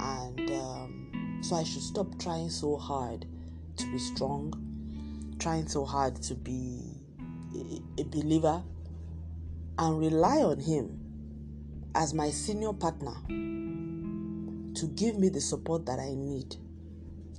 And 0.00 0.50
um, 0.50 1.38
so 1.42 1.56
I 1.56 1.64
should 1.64 1.82
stop 1.82 2.18
trying 2.18 2.50
so 2.50 2.76
hard 2.76 3.24
to 3.76 3.92
be 3.92 3.98
strong, 3.98 4.52
trying 5.38 5.68
so 5.68 5.84
hard 5.84 6.20
to 6.22 6.34
be 6.34 6.82
a, 7.54 8.00
a 8.00 8.04
believer, 8.04 8.62
and 9.78 9.98
rely 9.98 10.38
on 10.38 10.58
Him 10.58 10.97
as 11.98 12.14
my 12.14 12.30
senior 12.30 12.72
partner 12.72 13.12
to 13.26 14.86
give 14.94 15.18
me 15.18 15.28
the 15.28 15.40
support 15.40 15.84
that 15.84 15.98
I 15.98 16.14
need 16.14 16.54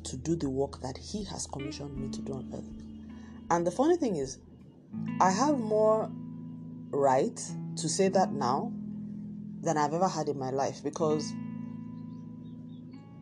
to 0.04 0.18
do 0.18 0.36
the 0.36 0.50
work 0.50 0.82
that 0.82 0.98
He 0.98 1.24
has 1.24 1.48
commissioned 1.48 1.98
me 1.98 2.10
to 2.10 2.22
do 2.22 2.34
on 2.34 2.52
earth. 2.54 3.50
And 3.50 3.66
the 3.66 3.72
funny 3.72 3.96
thing 3.96 4.18
is, 4.18 4.38
I 5.22 5.32
have 5.32 5.58
more 5.58 6.12
right 6.92 7.42
to 7.78 7.88
say 7.88 8.10
that 8.10 8.34
now 8.34 8.74
than 9.62 9.78
I've 9.78 9.94
ever 9.94 10.10
had 10.10 10.28
in 10.28 10.38
my 10.38 10.50
life 10.50 10.84
because 10.84 11.32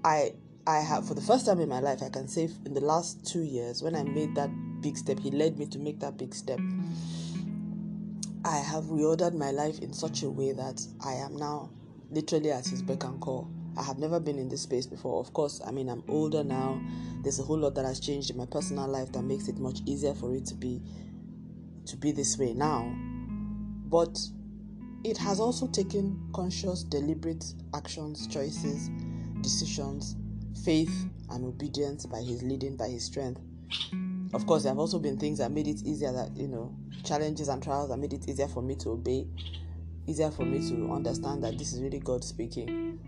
I 0.03 0.34
I 0.65 0.79
have 0.79 1.08
for 1.08 1.13
the 1.13 1.22
first 1.22 1.46
time 1.46 1.60
in 1.60 1.70
my 1.70 1.79
life 1.79 2.01
I 2.01 2.10
can 2.10 2.27
say 2.27 2.50
in 2.65 2.74
the 2.74 2.82
last 2.82 3.25
2 3.27 3.41
years 3.41 3.84
when 3.84 3.96
I 3.96 4.03
made 4.03 4.36
that 4.36 4.50
big 4.82 4.98
step 4.98 5.20
he 5.20 5.32
led 5.32 5.58
me 5.58 5.67
to 5.67 5.79
make 5.79 6.00
that 6.00 6.17
big 6.17 6.34
step 6.34 6.60
I 8.48 8.58
have 8.60 8.86
reordered 8.86 9.34
my 9.34 9.51
life 9.51 9.80
in 9.80 9.92
such 9.92 10.24
a 10.24 10.30
way 10.30 10.54
that 10.54 10.82
I 11.06 11.13
am 11.13 11.36
now 11.36 11.70
literally 12.10 12.51
at 12.51 12.66
his 12.66 12.82
beck 12.82 13.04
and 13.04 13.20
call 13.20 13.51
I 13.77 13.84
have 13.84 14.00
never 14.00 14.20
been 14.20 14.39
in 14.39 14.50
this 14.50 14.62
space 14.62 14.88
before. 14.88 15.20
Of 15.20 15.34
course, 15.34 15.62
I 15.66 15.72
mean, 15.72 15.88
I'm 15.88 16.04
older 16.08 16.44
now. 16.44 16.82
There's 17.22 17.39
a 17.39 17.44
whole 17.44 17.60
lot 17.60 17.75
that 17.75 17.86
has 17.86 18.00
changed 18.00 18.32
in 18.32 18.38
my 18.38 18.48
personal 18.48 18.88
life 18.88 19.12
that 19.12 19.22
makes 19.22 19.48
it 19.48 19.58
much 19.60 19.82
easier 19.86 20.16
for 20.16 20.34
it 20.34 20.46
to 20.48 20.56
be 20.56 20.82
to 21.86 21.96
be 21.96 22.12
this 22.12 22.38
way 22.38 22.54
now. 22.54 22.92
But 23.86 24.18
it 25.04 25.18
has 25.18 25.39
also 25.39 25.68
taken 25.68 26.30
conscious, 26.34 26.84
deliberate 26.84 27.46
actions, 27.75 28.27
choices, 28.27 28.89
decisions, 29.42 30.16
faith, 30.66 31.06
and 31.30 31.46
obedience 31.46 32.06
by 32.08 32.22
His 32.22 32.42
leading, 32.42 32.75
by 32.75 32.88
His 32.88 33.04
strength. 33.04 33.42
Of 34.34 34.46
course, 34.46 34.63
there 34.63 34.72
have 34.72 34.79
also 34.79 35.00
been 35.00 35.17
things 35.17 35.39
that 35.39 35.51
made 35.51 35.67
it 35.67 35.84
easier 35.84 36.12
that, 36.12 36.36
you 36.36 36.48
know, 36.48 36.75
challenges 37.03 37.48
and 37.48 37.63
trials 37.63 37.89
that 37.89 37.98
made 37.98 38.13
it 38.13 38.27
easier 38.27 38.48
for 38.48 38.62
me 38.62 38.75
to 38.75 38.89
obey, 38.91 39.27
easier 40.05 40.31
for 40.31 40.43
me 40.43 40.60
to 40.69 40.91
understand 40.91 41.43
that 41.43 41.57
this 41.57 41.74
is 41.74 41.81
really 41.81 42.00
God 42.00 42.24
speaking. 42.24 43.00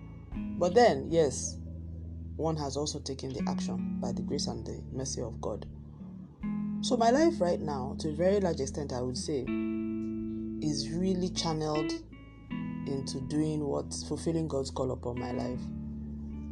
But 0.58 0.76
then, 0.76 1.08
yes, 1.10 1.58
one 2.38 2.56
has 2.56 2.78
also 2.78 3.00
taken 3.00 3.34
the 3.34 3.44
action 3.50 3.98
by 4.00 4.14
the 4.14 4.22
grace 4.22 4.48
and 4.48 4.66
the 4.66 4.82
mercy 4.94 5.22
of 5.22 5.42
God. 5.42 5.66
So, 6.82 6.96
my 6.96 7.10
life 7.10 7.42
right 7.42 7.60
now, 7.60 7.98
to 8.00 8.10
a 8.10 8.14
very 8.14 8.40
large 8.40 8.62
extent, 8.62 8.94
I 8.94 9.02
would 9.02 9.18
say, 9.18 9.42
is 10.62 10.90
really 10.90 11.30
channeled 11.30 11.92
into 12.88 13.20
doing 13.28 13.66
what 13.66 13.94
fulfilling 14.08 14.48
God's 14.48 14.72
call 14.72 14.92
upon 14.92 15.20
my 15.20 15.32
life. 15.32 15.60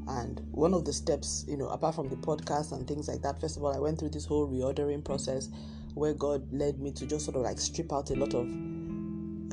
And 0.07 0.41
one 0.51 0.73
of 0.73 0.85
the 0.85 0.93
steps, 0.93 1.45
you 1.47 1.57
know, 1.57 1.67
apart 1.67 1.95
from 1.95 2.09
the 2.09 2.15
podcast 2.15 2.71
and 2.71 2.87
things 2.87 3.07
like 3.07 3.21
that, 3.23 3.41
first 3.41 3.57
of 3.57 3.63
all, 3.63 3.75
I 3.75 3.79
went 3.79 3.99
through 3.99 4.09
this 4.09 4.25
whole 4.25 4.47
reordering 4.47 5.03
process 5.03 5.49
where 5.93 6.13
God 6.13 6.51
led 6.53 6.79
me 6.79 6.91
to 6.91 7.05
just 7.05 7.25
sort 7.25 7.37
of 7.37 7.43
like 7.43 7.59
strip 7.59 7.91
out 7.91 8.09
a 8.11 8.15
lot 8.15 8.33
of 8.33 8.45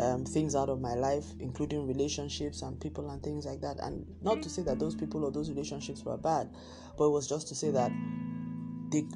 um, 0.00 0.25
things 0.26 0.54
out 0.54 0.68
of 0.68 0.80
my 0.80 0.94
life, 0.94 1.25
including 1.40 1.87
relationships 1.87 2.62
and 2.62 2.80
people 2.80 3.11
and 3.11 3.23
things 3.23 3.46
like 3.46 3.61
that. 3.62 3.78
And 3.80 4.06
not 4.23 4.42
to 4.42 4.49
say 4.49 4.62
that 4.62 4.78
those 4.78 4.94
people 4.94 5.25
or 5.25 5.32
those 5.32 5.49
relationships 5.49 6.04
were 6.04 6.16
bad, 6.16 6.50
but 6.96 7.06
it 7.06 7.11
was 7.11 7.28
just 7.28 7.49
to 7.49 7.54
say 7.54 7.70
that 7.70 7.90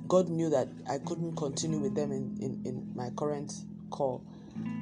God 0.09 0.29
knew 0.29 0.51
that 0.51 0.69
I 0.89 0.99
couldn't 0.99 1.37
continue 1.37 1.79
with 1.79 1.95
them 1.95 2.11
in, 2.11 2.37
in, 2.41 2.63
in 2.65 2.93
my 2.95 3.11
current 3.17 3.53
call. 3.91 4.25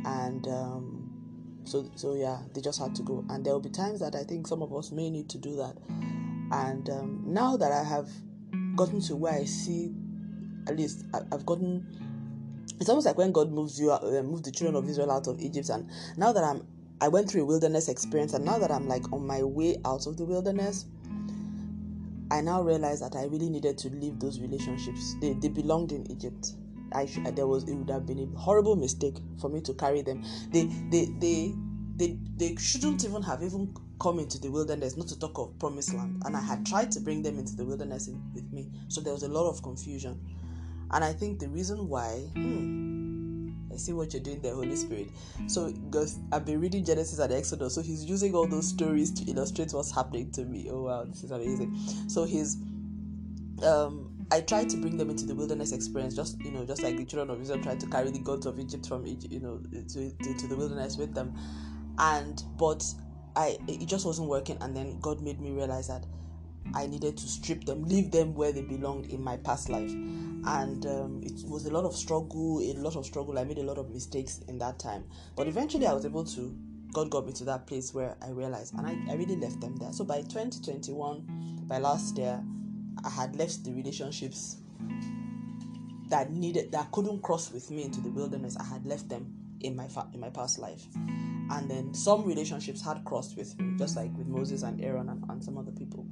And 0.05 0.47
um, 0.49 1.61
so, 1.65 1.91
so 1.97 2.15
yeah, 2.15 2.39
they 2.55 2.61
just 2.61 2.81
had 2.81 2.95
to 2.95 3.03
go. 3.03 3.25
And 3.29 3.45
there 3.45 3.53
will 3.53 3.61
be 3.61 3.71
times 3.71 4.01
that 4.01 4.15
I 4.15 4.23
think 4.23 4.47
some 4.47 4.63
of 4.63 4.75
us 4.75 4.93
may 4.93 5.11
need 5.11 5.29
to 5.31 5.39
do 5.39 5.57
that. 5.57 5.77
And 6.53 6.89
um, 6.91 7.23
now 7.27 7.57
that 7.57 7.73
I 7.73 7.83
have 7.83 8.09
gotten 8.77 9.01
to 9.03 9.17
where 9.17 9.33
I 9.33 9.45
see, 9.45 9.93
at 10.69 10.77
least 10.77 11.05
I've 11.15 11.47
gotten 11.47 11.87
it's 12.79 12.89
almost 12.89 13.07
like 13.07 13.17
when 13.17 13.33
God 13.33 13.51
moves 13.51 13.81
you, 13.81 13.91
uh, 13.91 14.23
moved 14.23 14.45
the 14.45 14.51
children 14.51 14.77
of 14.77 14.89
Israel 14.89 15.11
out 15.11 15.27
of 15.27 15.41
Egypt, 15.41 15.71
and 15.71 15.91
now 16.17 16.33
that 16.33 16.45
I'm, 16.45 16.67
I 17.01 17.09
went 17.09 17.31
through 17.31 17.43
a 17.43 17.45
wilderness 17.45 17.89
experience, 17.89 18.35
and 18.35 18.45
now 18.45 18.59
that 18.59 18.71
I'm 18.71 18.87
like 18.87 19.13
on 19.13 19.27
my 19.27 19.43
way 19.43 19.77
out 19.85 20.07
of 20.07 20.17
the 20.17 20.25
wilderness, 20.25 20.85
I 22.31 22.41
now 22.41 22.63
realize 22.63 23.01
that 23.01 23.17
I 23.17 23.25
really 23.25 23.49
needed 23.49 23.79
to 23.79 23.89
leave 23.89 24.19
those 24.19 24.41
relationships. 24.41 25.15
They, 25.21 25.33
they 25.35 25.49
belonged 25.49 25.93
in 25.93 26.11
Egypt. 26.11 26.53
I 26.93 27.07
sh- 27.07 27.19
there 27.35 27.47
was 27.47 27.65
it 27.65 27.75
would 27.75 27.91
have 27.91 28.07
been 28.07 28.19
a 28.19 28.39
horrible 28.39 28.77
mistake 28.77 29.17
for 29.41 29.49
me 29.49 29.61
to 29.63 29.75
carry 29.75 30.03
them. 30.03 30.25
They 30.51 30.65
they 30.91 31.07
they 31.19 31.55
they 31.97 32.19
they 32.37 32.57
shouldn't 32.57 33.05
even 33.05 33.23
have 33.23 33.43
even 33.43 33.75
come 34.01 34.19
into 34.19 34.39
the 34.39 34.51
wilderness, 34.51 34.97
not 34.97 35.09
to 35.09 35.19
talk 35.19 35.39
of 35.39 35.59
promised 35.59 35.95
land. 35.95 36.23
And 36.25 36.37
I 36.37 36.41
had 36.41 36.67
tried 36.67 36.91
to 36.93 37.01
bring 37.01 37.23
them 37.23 37.39
into 37.39 37.57
the 37.57 37.65
wilderness 37.65 38.09
in, 38.09 38.23
with 38.35 38.51
me, 38.53 38.71
so 38.89 39.01
there 39.01 39.13
was 39.13 39.23
a 39.23 39.29
lot 39.29 39.49
of 39.49 39.63
confusion. 39.63 40.21
And 40.91 41.05
I 41.05 41.13
think 41.13 41.41
the 41.41 41.49
reason 41.49 41.89
why, 41.89 42.19
hmm, 42.35 43.51
I 43.73 43.77
see 43.77 43.93
what 43.93 44.13
you're 44.13 44.23
doing 44.23 44.41
there, 44.41 44.55
Holy 44.55 44.77
Spirit. 44.77 45.09
So, 45.49 45.73
I've 46.33 46.45
been 46.45 46.61
reading 46.61 46.85
Genesis 46.85 47.19
and 47.19 47.33
Exodus, 47.33 47.75
so 47.75 47.83
he's 47.83 48.05
using 48.05 48.35
all 48.35 48.47
those 48.47 48.69
stories 48.69 49.11
to 49.13 49.31
illustrate 49.31 49.73
what's 49.73 49.91
happening 49.95 50.31
to 50.33 50.45
me. 50.45 50.69
Oh 50.71 50.85
wow, 50.85 51.05
this 51.05 51.25
is 51.25 51.31
amazing. 51.31 51.77
So 52.09 52.25
he's 52.25 52.57
um 53.63 54.13
I 54.31 54.41
tried 54.41 54.69
to 54.71 54.77
bring 54.77 54.97
them 54.97 55.09
into 55.11 55.25
the 55.25 55.35
wilderness 55.35 55.73
experience, 55.73 56.15
just 56.15 56.41
you 56.41 56.51
know, 56.51 56.65
just 56.65 56.83
like 56.83 56.97
the 56.97 57.05
children 57.05 57.31
of 57.31 57.41
Israel 57.41 57.63
tried 57.63 57.79
to 57.81 57.87
carry 57.87 58.11
the 58.11 58.19
gods 58.19 58.47
of 58.47 58.59
Egypt 58.59 58.87
from 58.87 59.07
Egypt, 59.07 59.33
you 59.33 59.41
know, 59.41 59.61
to, 59.71 60.11
to, 60.11 60.39
to 60.39 60.47
the 60.49 60.57
wilderness 60.57 60.97
with 60.97 61.15
them, 61.15 61.35
and 61.99 62.43
but 62.59 62.85
I 63.37 63.59
it 63.69 63.87
just 63.87 64.07
wasn't 64.07 64.29
working, 64.29 64.57
and 64.61 64.75
then 64.75 64.99
God 65.01 65.21
made 65.21 65.41
me 65.41 65.53
realize 65.53 65.89
that 65.89 66.05
I 66.75 66.87
needed 66.87 67.17
to 67.19 67.29
strip 67.29 67.65
them, 67.65 67.85
leave 67.85 68.11
them 68.11 68.35
where 68.35 68.53
they 68.53 68.63
belonged 68.63 69.07
in 69.07 69.23
my 69.23 69.37
past 69.37 69.69
life. 69.69 69.91
And 69.91 70.87
um, 70.87 71.21
it 71.23 71.47
was 71.47 71.67
a 71.67 71.71
lot 71.71 71.85
of 71.85 71.95
struggle, 71.95 72.61
a 72.61 72.73
lot 72.75 72.97
of 72.97 73.05
struggle. 73.05 73.39
I 73.39 73.45
made 73.45 73.59
a 73.59 73.63
lot 73.63 73.79
of 73.79 73.91
mistakes 73.91 74.41
in 74.49 74.59
that 74.59 74.79
time. 74.79 75.05
But 75.35 75.49
eventually 75.49 75.87
I 75.87 75.93
was 75.93 76.05
able 76.05 76.25
to, 76.25 76.57
God 76.93 77.11
got 77.11 77.27
me 77.27 77.33
to 77.35 77.45
that 77.45 77.67
place 77.67 77.93
where 77.93 78.17
I 78.23 78.31
realized, 78.31 78.75
and 78.75 78.87
I, 78.87 78.97
I 79.11 79.15
really 79.17 79.37
left 79.37 79.61
them 79.61 79.77
there. 79.77 79.93
So 79.93 80.05
by 80.05 80.23
2021, 80.23 81.65
by 81.67 81.79
last 81.79 82.17
year, 82.17 82.43
I 83.05 83.11
had 83.11 83.37
left 83.37 83.65
the 83.65 83.73
relationships 83.73 84.57
that 86.09 86.31
needed, 86.31 86.73
that 86.73 86.91
couldn't 86.93 87.23
cross 87.23 87.53
with 87.53 87.71
me 87.71 87.83
into 87.85 88.01
the 88.01 88.11
wilderness. 88.11 88.57
I 88.57 88.65
had 88.65 88.87
left 88.87 89.09
them 89.09 89.36
in 89.61 89.77
my 89.77 89.89
fa- 89.89 90.09
in 90.13 90.21
my 90.21 90.31
past 90.31 90.59
life. 90.59 90.87
And 90.95 91.71
then 91.71 91.95
some 91.95 92.25
relationships 92.25 92.83
had 92.83 93.05
crossed 93.05 93.37
with 93.37 93.59
me 93.61 93.77
just 93.79 93.97
like 93.97 94.11
with 94.17 94.27
moses 94.27 94.63
and 94.63 94.83
aaron 94.83 95.09
and, 95.09 95.25
and 95.29 95.43
some 95.43 95.57
other 95.59 95.73
people. 95.73 96.07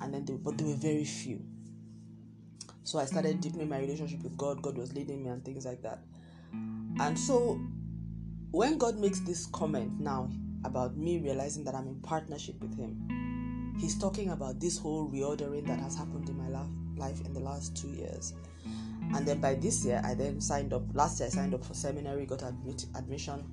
And 0.00 0.12
then 0.12 0.24
they, 0.24 0.34
but 0.34 0.58
they 0.58 0.64
were 0.64 0.74
very 0.74 1.04
few. 1.04 1.40
So 2.82 2.98
i 2.98 3.04
started 3.04 3.40
deepening 3.40 3.68
my 3.68 3.78
relationship 3.78 4.22
with 4.22 4.36
god. 4.36 4.62
God 4.62 4.76
was 4.76 4.92
leading 4.92 5.22
me 5.22 5.30
and 5.30 5.44
things 5.44 5.64
like 5.64 5.82
that. 5.82 6.00
And 6.52 7.18
so 7.18 7.60
when 8.52 8.78
god 8.78 8.98
makes 8.98 9.20
this 9.20 9.46
comment 9.46 10.00
now 10.00 10.28
about 10.64 10.96
me 10.96 11.18
realizing 11.18 11.62
that 11.62 11.74
i'm 11.74 11.86
in 11.86 11.94
partnership 12.00 12.60
with 12.60 12.76
him 12.76 13.76
he's 13.78 13.96
talking 13.96 14.30
about 14.30 14.58
this 14.58 14.76
whole 14.76 15.08
reordering 15.08 15.64
that 15.66 15.78
has 15.78 15.96
happened 15.96 16.28
in 16.28 16.36
my 16.36 16.48
life 16.48 16.66
in 17.00 17.32
the 17.32 17.40
last 17.40 17.76
two 17.76 17.88
years 17.88 18.34
and 19.14 19.26
then 19.26 19.40
by 19.40 19.54
this 19.54 19.84
year 19.84 20.00
i 20.04 20.14
then 20.14 20.40
signed 20.40 20.72
up 20.72 20.82
last 20.94 21.20
year 21.20 21.26
i 21.26 21.30
signed 21.30 21.54
up 21.54 21.64
for 21.64 21.74
seminary 21.74 22.26
got 22.26 22.42
admit, 22.42 22.86
admission 22.96 23.44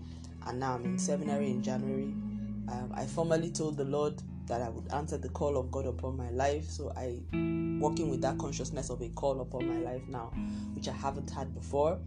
and 0.47 0.59
now 0.59 0.73
i'm 0.73 0.85
in 0.85 0.97
seminary 0.97 1.47
in 1.47 1.61
january 1.63 2.13
um, 2.69 2.91
i 2.95 3.05
formally 3.05 3.49
told 3.49 3.77
the 3.77 3.83
lord 3.83 4.21
that 4.47 4.61
I 4.61 4.69
would 4.69 4.91
answer 4.93 5.17
the 5.17 5.29
call 5.29 5.57
of 5.57 5.69
God 5.71 5.85
upon 5.85 6.17
my 6.17 6.29
life. 6.29 6.69
So 6.69 6.91
I 6.95 7.19
working 7.79 8.09
with 8.09 8.21
that 8.21 8.37
consciousness 8.37 8.89
of 8.89 9.01
a 9.01 9.09
call 9.09 9.41
upon 9.41 9.67
my 9.67 9.77
life 9.79 10.01
now, 10.07 10.31
which 10.73 10.87
I 10.87 10.93
haven't 10.93 11.29
had 11.29 11.53
before. 11.53 11.99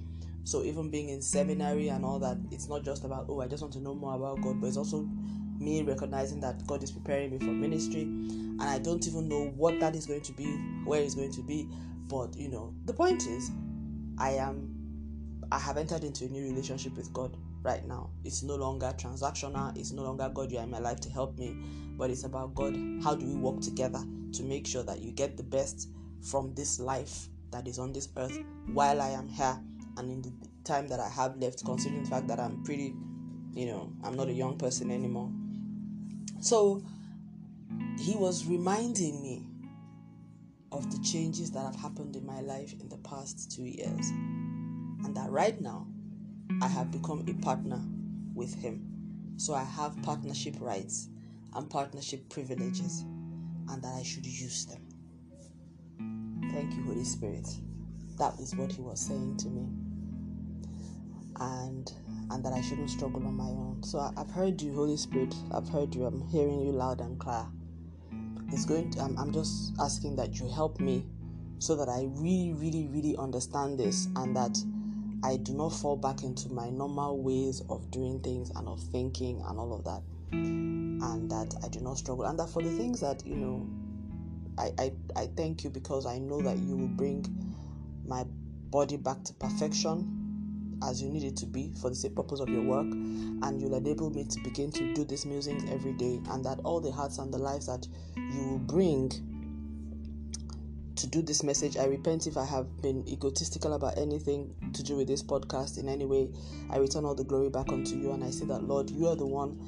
So 0.45 0.63
even 0.65 0.91
being 0.91 1.11
in 1.11 1.21
seminary 1.21 1.89
and 1.89 2.05
all 2.05 2.19
that, 2.21 2.39
it's 2.51 2.69
not 2.69 2.83
just 2.83 3.05
about 3.05 3.27
oh 3.29 3.41
I 3.41 3.47
just 3.47 3.63
want 3.63 3.75
to 3.75 3.81
know 3.81 3.95
more 3.95 4.15
about 4.17 4.41
God, 4.41 4.61
but 4.61 4.69
it's 4.69 4.79
also 4.79 5.07
me 5.61 5.83
recognizing 5.83 6.41
that 6.41 6.67
God 6.67 6.83
is 6.83 6.91
preparing 6.91 7.31
me 7.31 7.39
for 7.39 7.53
ministry, 7.53 8.03
and 8.03 8.63
I 8.63 8.79
don't 8.79 9.07
even 9.07 9.29
know 9.29 9.53
what 9.57 9.79
that 9.81 9.95
is 9.95 10.07
going 10.07 10.23
to 10.23 10.33
be, 10.33 10.47
where 10.85 11.01
it's 11.01 11.15
going 11.15 11.33
to 11.33 11.43
be. 11.43 11.69
But 12.09 12.37
you 12.37 12.49
know, 12.49 12.75
the 12.87 12.93
point 12.93 13.27
is, 13.27 13.51
I 14.19 14.31
am, 14.33 14.75
I 15.53 15.59
have 15.59 15.77
entered 15.77 16.05
into 16.05 16.25
a 16.25 16.29
new 16.29 16.43
relationship 16.43 16.97
with 16.97 17.13
God 17.13 17.37
right 17.63 17.87
now. 17.87 18.11
It's 18.25 18.43
no 18.43 18.57
longer 18.57 18.95
transactional. 18.97 19.77
It's 19.77 19.93
no 19.93 20.03
longer 20.03 20.31
God, 20.33 20.51
you 20.51 20.59
are 20.59 20.65
in 20.65 20.71
my 20.71 20.79
life 20.79 21.01
to 21.01 21.11
help 21.11 21.39
me, 21.39 21.57
but 21.97 22.11
it's 22.11 22.25
about 22.25 22.55
God. 22.55 22.77
How 23.03 23.15
do 23.15 23.27
we 23.27 23.35
work 23.35 23.61
together 23.61 24.03
to 24.33 24.43
make 24.43 24.67
sure 24.67 24.83
that 24.83 25.01
you 25.01 25.13
get 25.13 25.37
the 25.37 25.43
best 25.43 25.91
from 26.23 26.55
this 26.55 26.81
life 26.81 27.29
that 27.51 27.67
is 27.67 27.79
on 27.79 27.93
this 27.93 28.09
earth 28.17 28.39
while 28.73 29.01
I 29.01 29.11
am 29.11 29.29
here 29.29 29.59
and 29.97 30.11
in 30.11 30.23
the 30.23 30.33
time 30.65 30.89
that 30.89 31.01
I 31.01 31.09
have 31.09 31.37
left, 31.37 31.65
considering 31.65 32.05
the 32.05 32.11
fact 32.11 32.29
that 32.29 32.39
I'm 32.39 32.63
pretty, 32.63 32.95
you 33.53 33.67
know, 33.67 33.93
I'm 34.05 34.17
not 34.17 34.29
a 34.29 34.33
young 34.33 34.57
person 34.57 34.91
anymore. 34.91 35.31
So 36.41 36.83
he 37.99 38.17
was 38.17 38.47
reminding 38.47 39.23
me 39.23 39.47
of 40.73 40.91
the 40.91 40.99
changes 41.05 41.51
that 41.51 41.61
have 41.61 41.77
happened 41.77 42.17
in 42.17 42.25
my 42.25 42.41
life 42.41 42.73
in 42.81 42.89
the 42.89 42.97
past 42.99 43.51
two 43.51 43.65
years, 43.65 44.11
and 45.05 45.15
that 45.15 45.31
right 45.31 45.61
now 45.61 45.87
I 46.63 46.69
have 46.69 46.91
become 46.91 47.25
a 47.29 47.35
partner 47.45 47.81
with 48.35 48.55
Him. 48.55 49.35
So 49.37 49.55
I 49.55 49.65
have 49.65 50.01
partnership 50.03 50.57
rights 50.61 51.09
and 51.55 51.69
partnership 51.69 52.29
privileges, 52.31 53.03
and 53.69 53.83
that 53.83 53.95
I 53.95 54.03
should 54.03 54.27
use 54.27 54.67
them. 54.67 54.87
Thank 56.53 56.75
you, 56.75 56.85
Holy 56.85 57.05
Spirit. 57.05 57.49
That 58.19 58.39
is 58.41 58.55
what 58.55 58.73
He 58.73 58.81
was 58.81 59.01
saying 59.01 59.37
to 59.39 59.49
me. 59.49 59.69
And 61.41 61.91
and 62.31 62.45
that 62.45 62.53
I 62.53 62.61
shouldn't 62.61 62.91
struggle 62.91 63.27
on 63.27 63.35
my 63.35 63.45
own. 63.45 63.83
So 63.83 63.99
I, 63.99 64.13
have 64.17 64.31
heard 64.31 64.61
you, 64.63 64.73
Holy 64.73 64.97
Spirit. 64.97 65.35
I've 65.53 65.69
heard 65.69 65.95
you. 65.95 66.05
I'm 66.05 66.21
hearing 66.29 66.61
you 66.61 66.71
loud 66.71 67.01
and 67.01 67.19
clear. 67.19 67.47
It's 68.53 68.65
going. 68.65 68.91
To, 68.93 69.01
I'm, 69.01 69.19
I'm 69.19 69.33
just 69.33 69.73
asking 69.81 70.17
that 70.17 70.39
you 70.39 70.49
help 70.49 70.81
me, 70.81 71.05
so 71.59 71.75
that 71.77 71.89
I 71.89 72.07
really, 72.11 72.53
really, 72.53 72.87
really 72.87 73.17
understand 73.17 73.79
this, 73.79 74.07
and 74.17 74.37
that 74.37 74.57
I 75.23 75.37
do 75.37 75.53
not 75.53 75.71
fall 75.71 75.97
back 75.97 76.23
into 76.23 76.49
my 76.51 76.71
normal 76.71 77.23
ways 77.23 77.63
of 77.69 77.91
doing 77.91 78.21
things 78.21 78.51
and 78.51 78.69
of 78.69 78.81
thinking 78.81 79.43
and 79.47 79.59
all 79.59 79.75
of 79.75 79.85
that. 79.85 80.03
And 80.33 81.31
that 81.31 81.55
I 81.65 81.69
do 81.69 81.81
not 81.81 81.99
struggle. 81.99 82.27
And 82.27 82.39
that 82.39 82.49
for 82.49 82.63
the 82.63 82.71
things 82.71 83.01
that, 83.01 83.27
you 83.27 83.37
know, 83.37 83.69
I, 84.57 84.71
I, 84.79 84.93
I 85.17 85.27
thank 85.37 85.65
you 85.65 85.71
because 85.71 86.07
I 86.07 86.19
know 86.19 86.41
that 86.43 86.59
you 86.59 86.77
will 86.77 86.89
bring 86.89 87.27
my 88.07 88.25
body 88.71 88.97
back 88.97 89.25
to 89.25 89.33
perfection 89.35 90.20
as 90.83 91.03
you 91.03 91.09
need 91.09 91.25
it 91.25 91.37
to 91.37 91.47
be 91.47 91.73
for 91.81 91.91
the 91.91 91.97
same 91.97 92.15
purpose 92.15 92.41
of 92.41 92.49
your 92.49 92.63
work 92.63 92.87
and 92.87 93.61
you'll 93.61 93.75
enable 93.75 94.11
me 94.11 94.25
to 94.25 94.41
begin 94.41 94.71
to 94.73 94.95
do 94.95 95.05
these 95.05 95.27
musings 95.27 95.69
every 95.71 95.93
day 95.93 96.21
and 96.31 96.45
that 96.45 96.59
all 96.65 96.81
the 96.81 96.91
hearts 96.91 97.19
and 97.19 97.33
the 97.33 97.39
lives 97.39 97.67
that 97.67 97.87
you 98.17 98.47
will 98.47 98.59
bring 98.59 99.11
to 101.01 101.07
do 101.07 101.23
this 101.23 101.43
message. 101.43 101.79
I 101.79 101.87
repent 101.87 102.27
if 102.27 102.37
I 102.37 102.45
have 102.45 102.83
been 102.83 103.09
egotistical 103.09 103.73
about 103.73 103.97
anything 103.97 104.55
to 104.75 104.83
do 104.83 104.97
with 104.97 105.09
this 105.09 105.23
podcast 105.23 105.79
in 105.79 105.89
any 105.89 106.05
way. 106.05 106.29
I 106.69 106.77
return 106.77 107.07
all 107.07 107.15
the 107.15 107.25
glory 107.25 107.49
back 107.49 107.71
unto 107.71 107.97
you, 107.97 108.13
and 108.13 108.23
I 108.23 108.31
say 108.31 108.45
that, 108.47 108.65
Lord, 108.65 108.91
you 108.91 109.09
are 109.09 109.17
the 109.17 109.27
one 109.27 109.59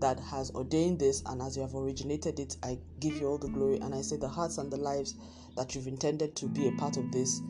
that 0.00 0.18
has 0.18 0.50
ordained 0.50 0.98
this, 0.98 1.22
and 1.26 1.40
as 1.40 1.56
you 1.56 1.62
have 1.62 1.76
originated 1.76 2.40
it, 2.40 2.56
I 2.64 2.78
give 2.98 3.14
you 3.16 3.28
all 3.28 3.38
the 3.38 3.48
glory. 3.48 3.78
And 3.78 3.94
I 3.94 4.02
say, 4.02 4.16
the 4.16 4.28
hearts 4.28 4.58
and 4.58 4.70
the 4.70 4.76
lives 4.76 5.14
that 5.56 5.74
you've 5.74 5.86
intended 5.86 6.34
to 6.36 6.46
be 6.46 6.66
a 6.66 6.72
part 6.72 6.96
of 6.96 7.12
this. 7.12 7.40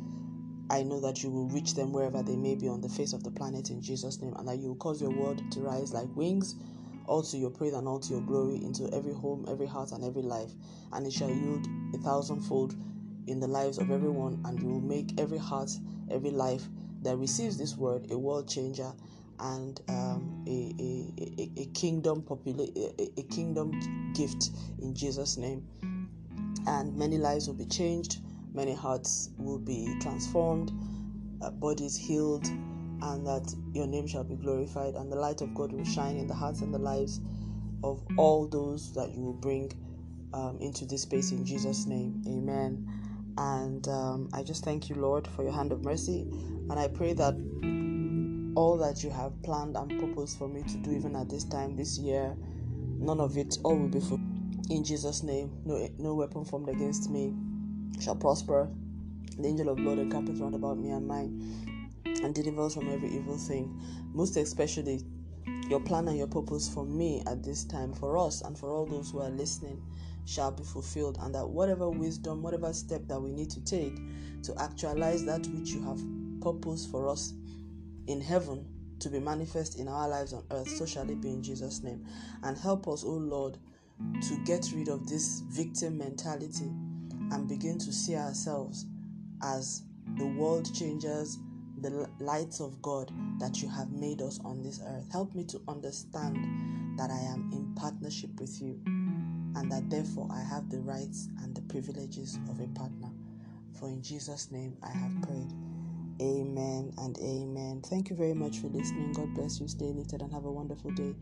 I 0.71 0.83
know 0.83 1.01
that 1.01 1.23
you 1.23 1.31
will 1.31 1.49
reach 1.49 1.75
them 1.75 1.93
wherever 1.93 2.23
they 2.23 2.37
may 2.37 2.55
be 2.55 2.69
on 2.69 2.81
the 2.81 2.89
face 2.89 3.13
of 3.13 3.23
the 3.23 3.31
planet 3.31 3.71
in 3.71 3.81
Jesus' 3.81 4.21
name, 4.21 4.35
and 4.37 4.49
that 4.49 4.59
you 4.59 4.69
will 4.69 4.77
cause 4.77 5.01
your 5.01 5.11
word 5.11 5.43
to 5.53 5.61
rise 5.61 5.93
like 5.93 6.09
wings 6.17 6.57
all 7.07 7.23
to 7.23 7.37
your 7.37 7.51
praise 7.51 7.75
and 7.75 7.87
all 7.87 8.01
to 8.01 8.13
your 8.13 8.23
glory 8.23 8.57
into 8.57 8.93
every 8.95 9.13
home, 9.13 9.45
every 9.49 9.67
heart, 9.67 9.93
and 9.93 10.05
every 10.05 10.23
life, 10.23 10.51
and 10.93 11.07
it 11.07 11.13
shall 11.13 11.29
yield 11.31 11.67
a 11.95 11.99
thousandfold 11.99 12.75
in 13.27 13.41
the 13.41 13.47
lives 13.47 13.79
of 13.79 13.91
everyone, 13.91 14.41
and 14.45 14.61
you 14.61 14.69
will 14.69 14.81
make 14.81 15.19
every 15.21 15.39
heart, 15.39 15.71
every 16.11 16.31
life 16.31 16.63
that 17.03 17.17
receives 17.17 17.59
this 17.59 17.77
word 17.77 18.11
a 18.11 18.19
world 18.19 18.49
changer 18.49 18.93
and 19.41 19.81
um, 19.89 20.45
a, 20.47 20.75
a, 20.81 21.63
a, 21.63 21.67
kingdom 21.75 22.23
popula- 22.23 23.19
a 23.19 23.23
kingdom 23.25 23.73
gift 24.15 24.51
in 24.81 24.95
Jesus' 24.95 25.37
name. 25.37 25.67
And 26.67 26.97
many 26.97 27.19
lives 27.19 27.47
will 27.47 27.55
be 27.55 27.67
changed, 27.67 28.21
many 28.55 28.73
hearts 28.73 29.31
will 29.37 29.59
be 29.59 29.95
transformed, 30.01 30.73
uh, 31.43 31.51
bodies 31.51 31.97
healed, 31.97 32.47
and 32.47 33.27
that 33.27 33.55
your 33.73 33.87
name 33.87 34.07
shall 34.07 34.25
be 34.25 34.37
glorified, 34.37 34.95
and 34.95 35.11
the 35.13 35.17
light 35.17 35.43
of 35.43 35.55
God 35.55 35.73
will 35.73 35.85
shine 35.85 36.17
in 36.17 36.27
the 36.27 36.35
hearts 36.35 36.61
and 36.61 36.73
the 36.73 36.79
lives 36.79 37.21
of 37.83 38.03
all 38.17 38.47
those 38.47 38.93
that 38.95 39.15
you 39.15 39.21
will 39.21 39.35
bring 39.35 39.71
um, 40.33 40.57
into 40.61 40.87
this 40.87 41.03
space 41.03 41.33
in 41.33 41.45
Jesus' 41.45 41.87
name. 41.87 42.23
Amen. 42.27 42.89
And 43.37 43.87
um, 43.89 44.29
I 44.33 44.43
just 44.43 44.65
thank 44.65 44.89
you, 44.89 44.95
Lord, 44.95 45.27
for 45.27 45.43
your 45.43 45.53
hand 45.53 45.73
of 45.73 45.85
mercy. 45.85 46.21
And 46.71 46.79
I 46.79 46.89
pray 46.89 47.13
that 47.15 47.35
all 48.57 48.79
that 48.79 49.03
you 49.03 49.11
have 49.11 49.33
planned 49.43 49.77
and 49.77 49.99
proposed 49.99 50.39
for 50.39 50.49
me 50.49 50.63
to 50.63 50.77
do, 50.79 50.93
even 50.93 51.17
at 51.17 51.29
this 51.29 51.45
time 51.45 51.77
this 51.77 51.99
year, 51.99 52.35
none 52.99 53.21
of 53.21 53.37
it, 53.37 53.59
all 53.65 53.77
will 53.77 53.89
be 53.89 53.99
fulfilled. 54.01 54.21
In 54.71 54.83
Jesus' 54.83 55.23
name, 55.23 55.51
no, 55.67 55.89
no 55.99 56.15
weapon 56.15 56.45
formed 56.45 56.71
against 56.71 57.11
me 57.11 57.35
shall 58.01 58.17
prosper. 58.17 58.69
The 59.39 59.49
angel 59.49 59.69
of 59.69 59.81
Lord 59.81 59.99
encampeth 59.99 60.39
round 60.39 60.55
about 60.55 60.79
me 60.79 60.91
and 60.91 61.07
mine, 61.07 61.91
and 62.05 62.35
delivers 62.35 62.75
from 62.75 62.93
every 62.93 63.11
evil 63.11 63.37
thing. 63.37 63.81
Most 64.13 64.37
especially, 64.37 65.03
your 65.69 65.81
plan 65.81 66.09
and 66.09 66.17
your 66.17 66.27
purpose 66.27 66.69
for 66.69 66.85
me 66.85 67.23
at 67.27 67.43
this 67.43 67.65
time, 67.65 67.93
for 67.93 68.17
us, 68.19 68.43
and 68.43 68.57
for 68.57 68.71
all 68.71 68.87
those 68.87 69.11
who 69.11 69.21
are 69.21 69.31
listening 69.31 69.83
shall 70.27 70.51
be 70.51 70.63
fulfilled, 70.63 71.19
and 71.21 71.35
that 71.35 71.47
whatever 71.47 71.91
wisdom, 71.91 72.43
whatever 72.43 72.73
step 72.73 73.03
that 73.09 73.21
we 73.21 73.31
need 73.31 73.51
to 73.51 73.65
take 73.65 73.97
to 74.43 74.55
actualize 74.61 75.25
that 75.25 75.47
which 75.49 75.71
you 75.71 75.83
have 75.83 76.01
purposed 76.41 76.91
for 76.91 77.09
us 77.09 77.35
in 78.07 78.21
heaven 78.21 78.67
to 79.01 79.09
be 79.09 79.19
manifest 79.19 79.79
in 79.79 79.89
our 79.89 80.09
lives 80.09 80.33
on 80.33 80.45
earth, 80.51 80.69
so 80.69 80.87
shall 80.87 81.09
it 81.11 81.21
be 81.21 81.29
in 81.29 81.43
Jesus' 81.43 81.83
name. 81.83 82.07
And 82.43 82.57
help 82.57 82.87
us, 82.87 83.05
O 83.05 83.11
Lord, 83.11 83.59
to 84.29 84.37
get 84.45 84.71
rid 84.75 84.89
of 84.89 85.09
this 85.09 85.41
victim 85.49 85.99
mentality 85.99 86.71
and 87.35 87.49
begin 87.49 87.79
to 87.81 87.93
see 87.93 88.15
ourselves 88.15 88.87
as 89.43 89.83
the 90.17 90.27
world 90.27 90.73
changers, 90.73 91.39
the 91.81 92.09
lights 92.21 92.61
of 92.61 92.81
God 92.81 93.11
that 93.41 93.61
you 93.61 93.69
have 93.69 93.91
made 93.91 94.23
us 94.23 94.39
on 94.45 94.63
this 94.63 94.81
earth. 94.87 95.11
Help 95.11 95.35
me 95.35 95.45
to 95.45 95.61
understand 95.67 96.37
that 96.97 97.11
I 97.11 97.19
am 97.19 97.51
in 97.53 97.75
partnership 97.75 98.31
with 98.39 98.63
you 98.63 98.81
and 98.87 99.71
that 99.71 99.91
therefore 99.91 100.29
I 100.33 100.43
have 100.43 100.71
the 100.71 100.79
rights 100.81 101.29
and 101.43 101.55
the 101.55 101.63
privileges 101.63 102.39
of 102.49 102.61
a 102.61 102.69
partner. 102.69 103.11
For 103.79 103.89
in 103.89 104.01
Jesus' 104.01 104.53
name 104.53 104.77
I 104.83 104.91
have 104.91 105.23
prayed. 105.23 105.53
Amen 106.23 106.93
and 106.99 107.19
amen. 107.19 107.83
Thank 107.85 108.11
you 108.11 108.15
very 108.15 108.35
much 108.35 108.59
for 108.59 108.69
listening. 108.69 109.13
God 109.13 109.35
bless 109.35 109.61
you. 109.61 109.67
Stay 109.67 109.87
lifted 109.87 110.23
and 110.23 110.33
have 110.33 110.45
a 110.45 110.53
wonderful 110.53 110.93
day. 110.93 111.17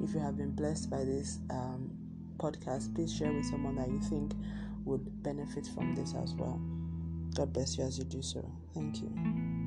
If 0.00 0.14
you 0.14 0.20
have 0.20 0.36
been 0.36 0.52
blessed 0.52 0.88
by 0.88 1.02
this 1.04 1.40
um, 1.50 1.90
podcast, 2.38 2.94
please 2.94 3.12
share 3.12 3.32
with 3.32 3.46
someone 3.46 3.74
that 3.74 3.88
you 3.88 3.98
think 4.00 4.32
would 4.86 5.22
benefit 5.22 5.66
from 5.74 5.94
this 5.94 6.14
as 6.22 6.34
well. 6.34 6.60
God 7.34 7.52
bless 7.52 7.76
you 7.76 7.84
as 7.84 7.98
you 7.98 8.04
do 8.04 8.22
so. 8.22 8.42
Thank 8.72 9.02
you. 9.02 9.65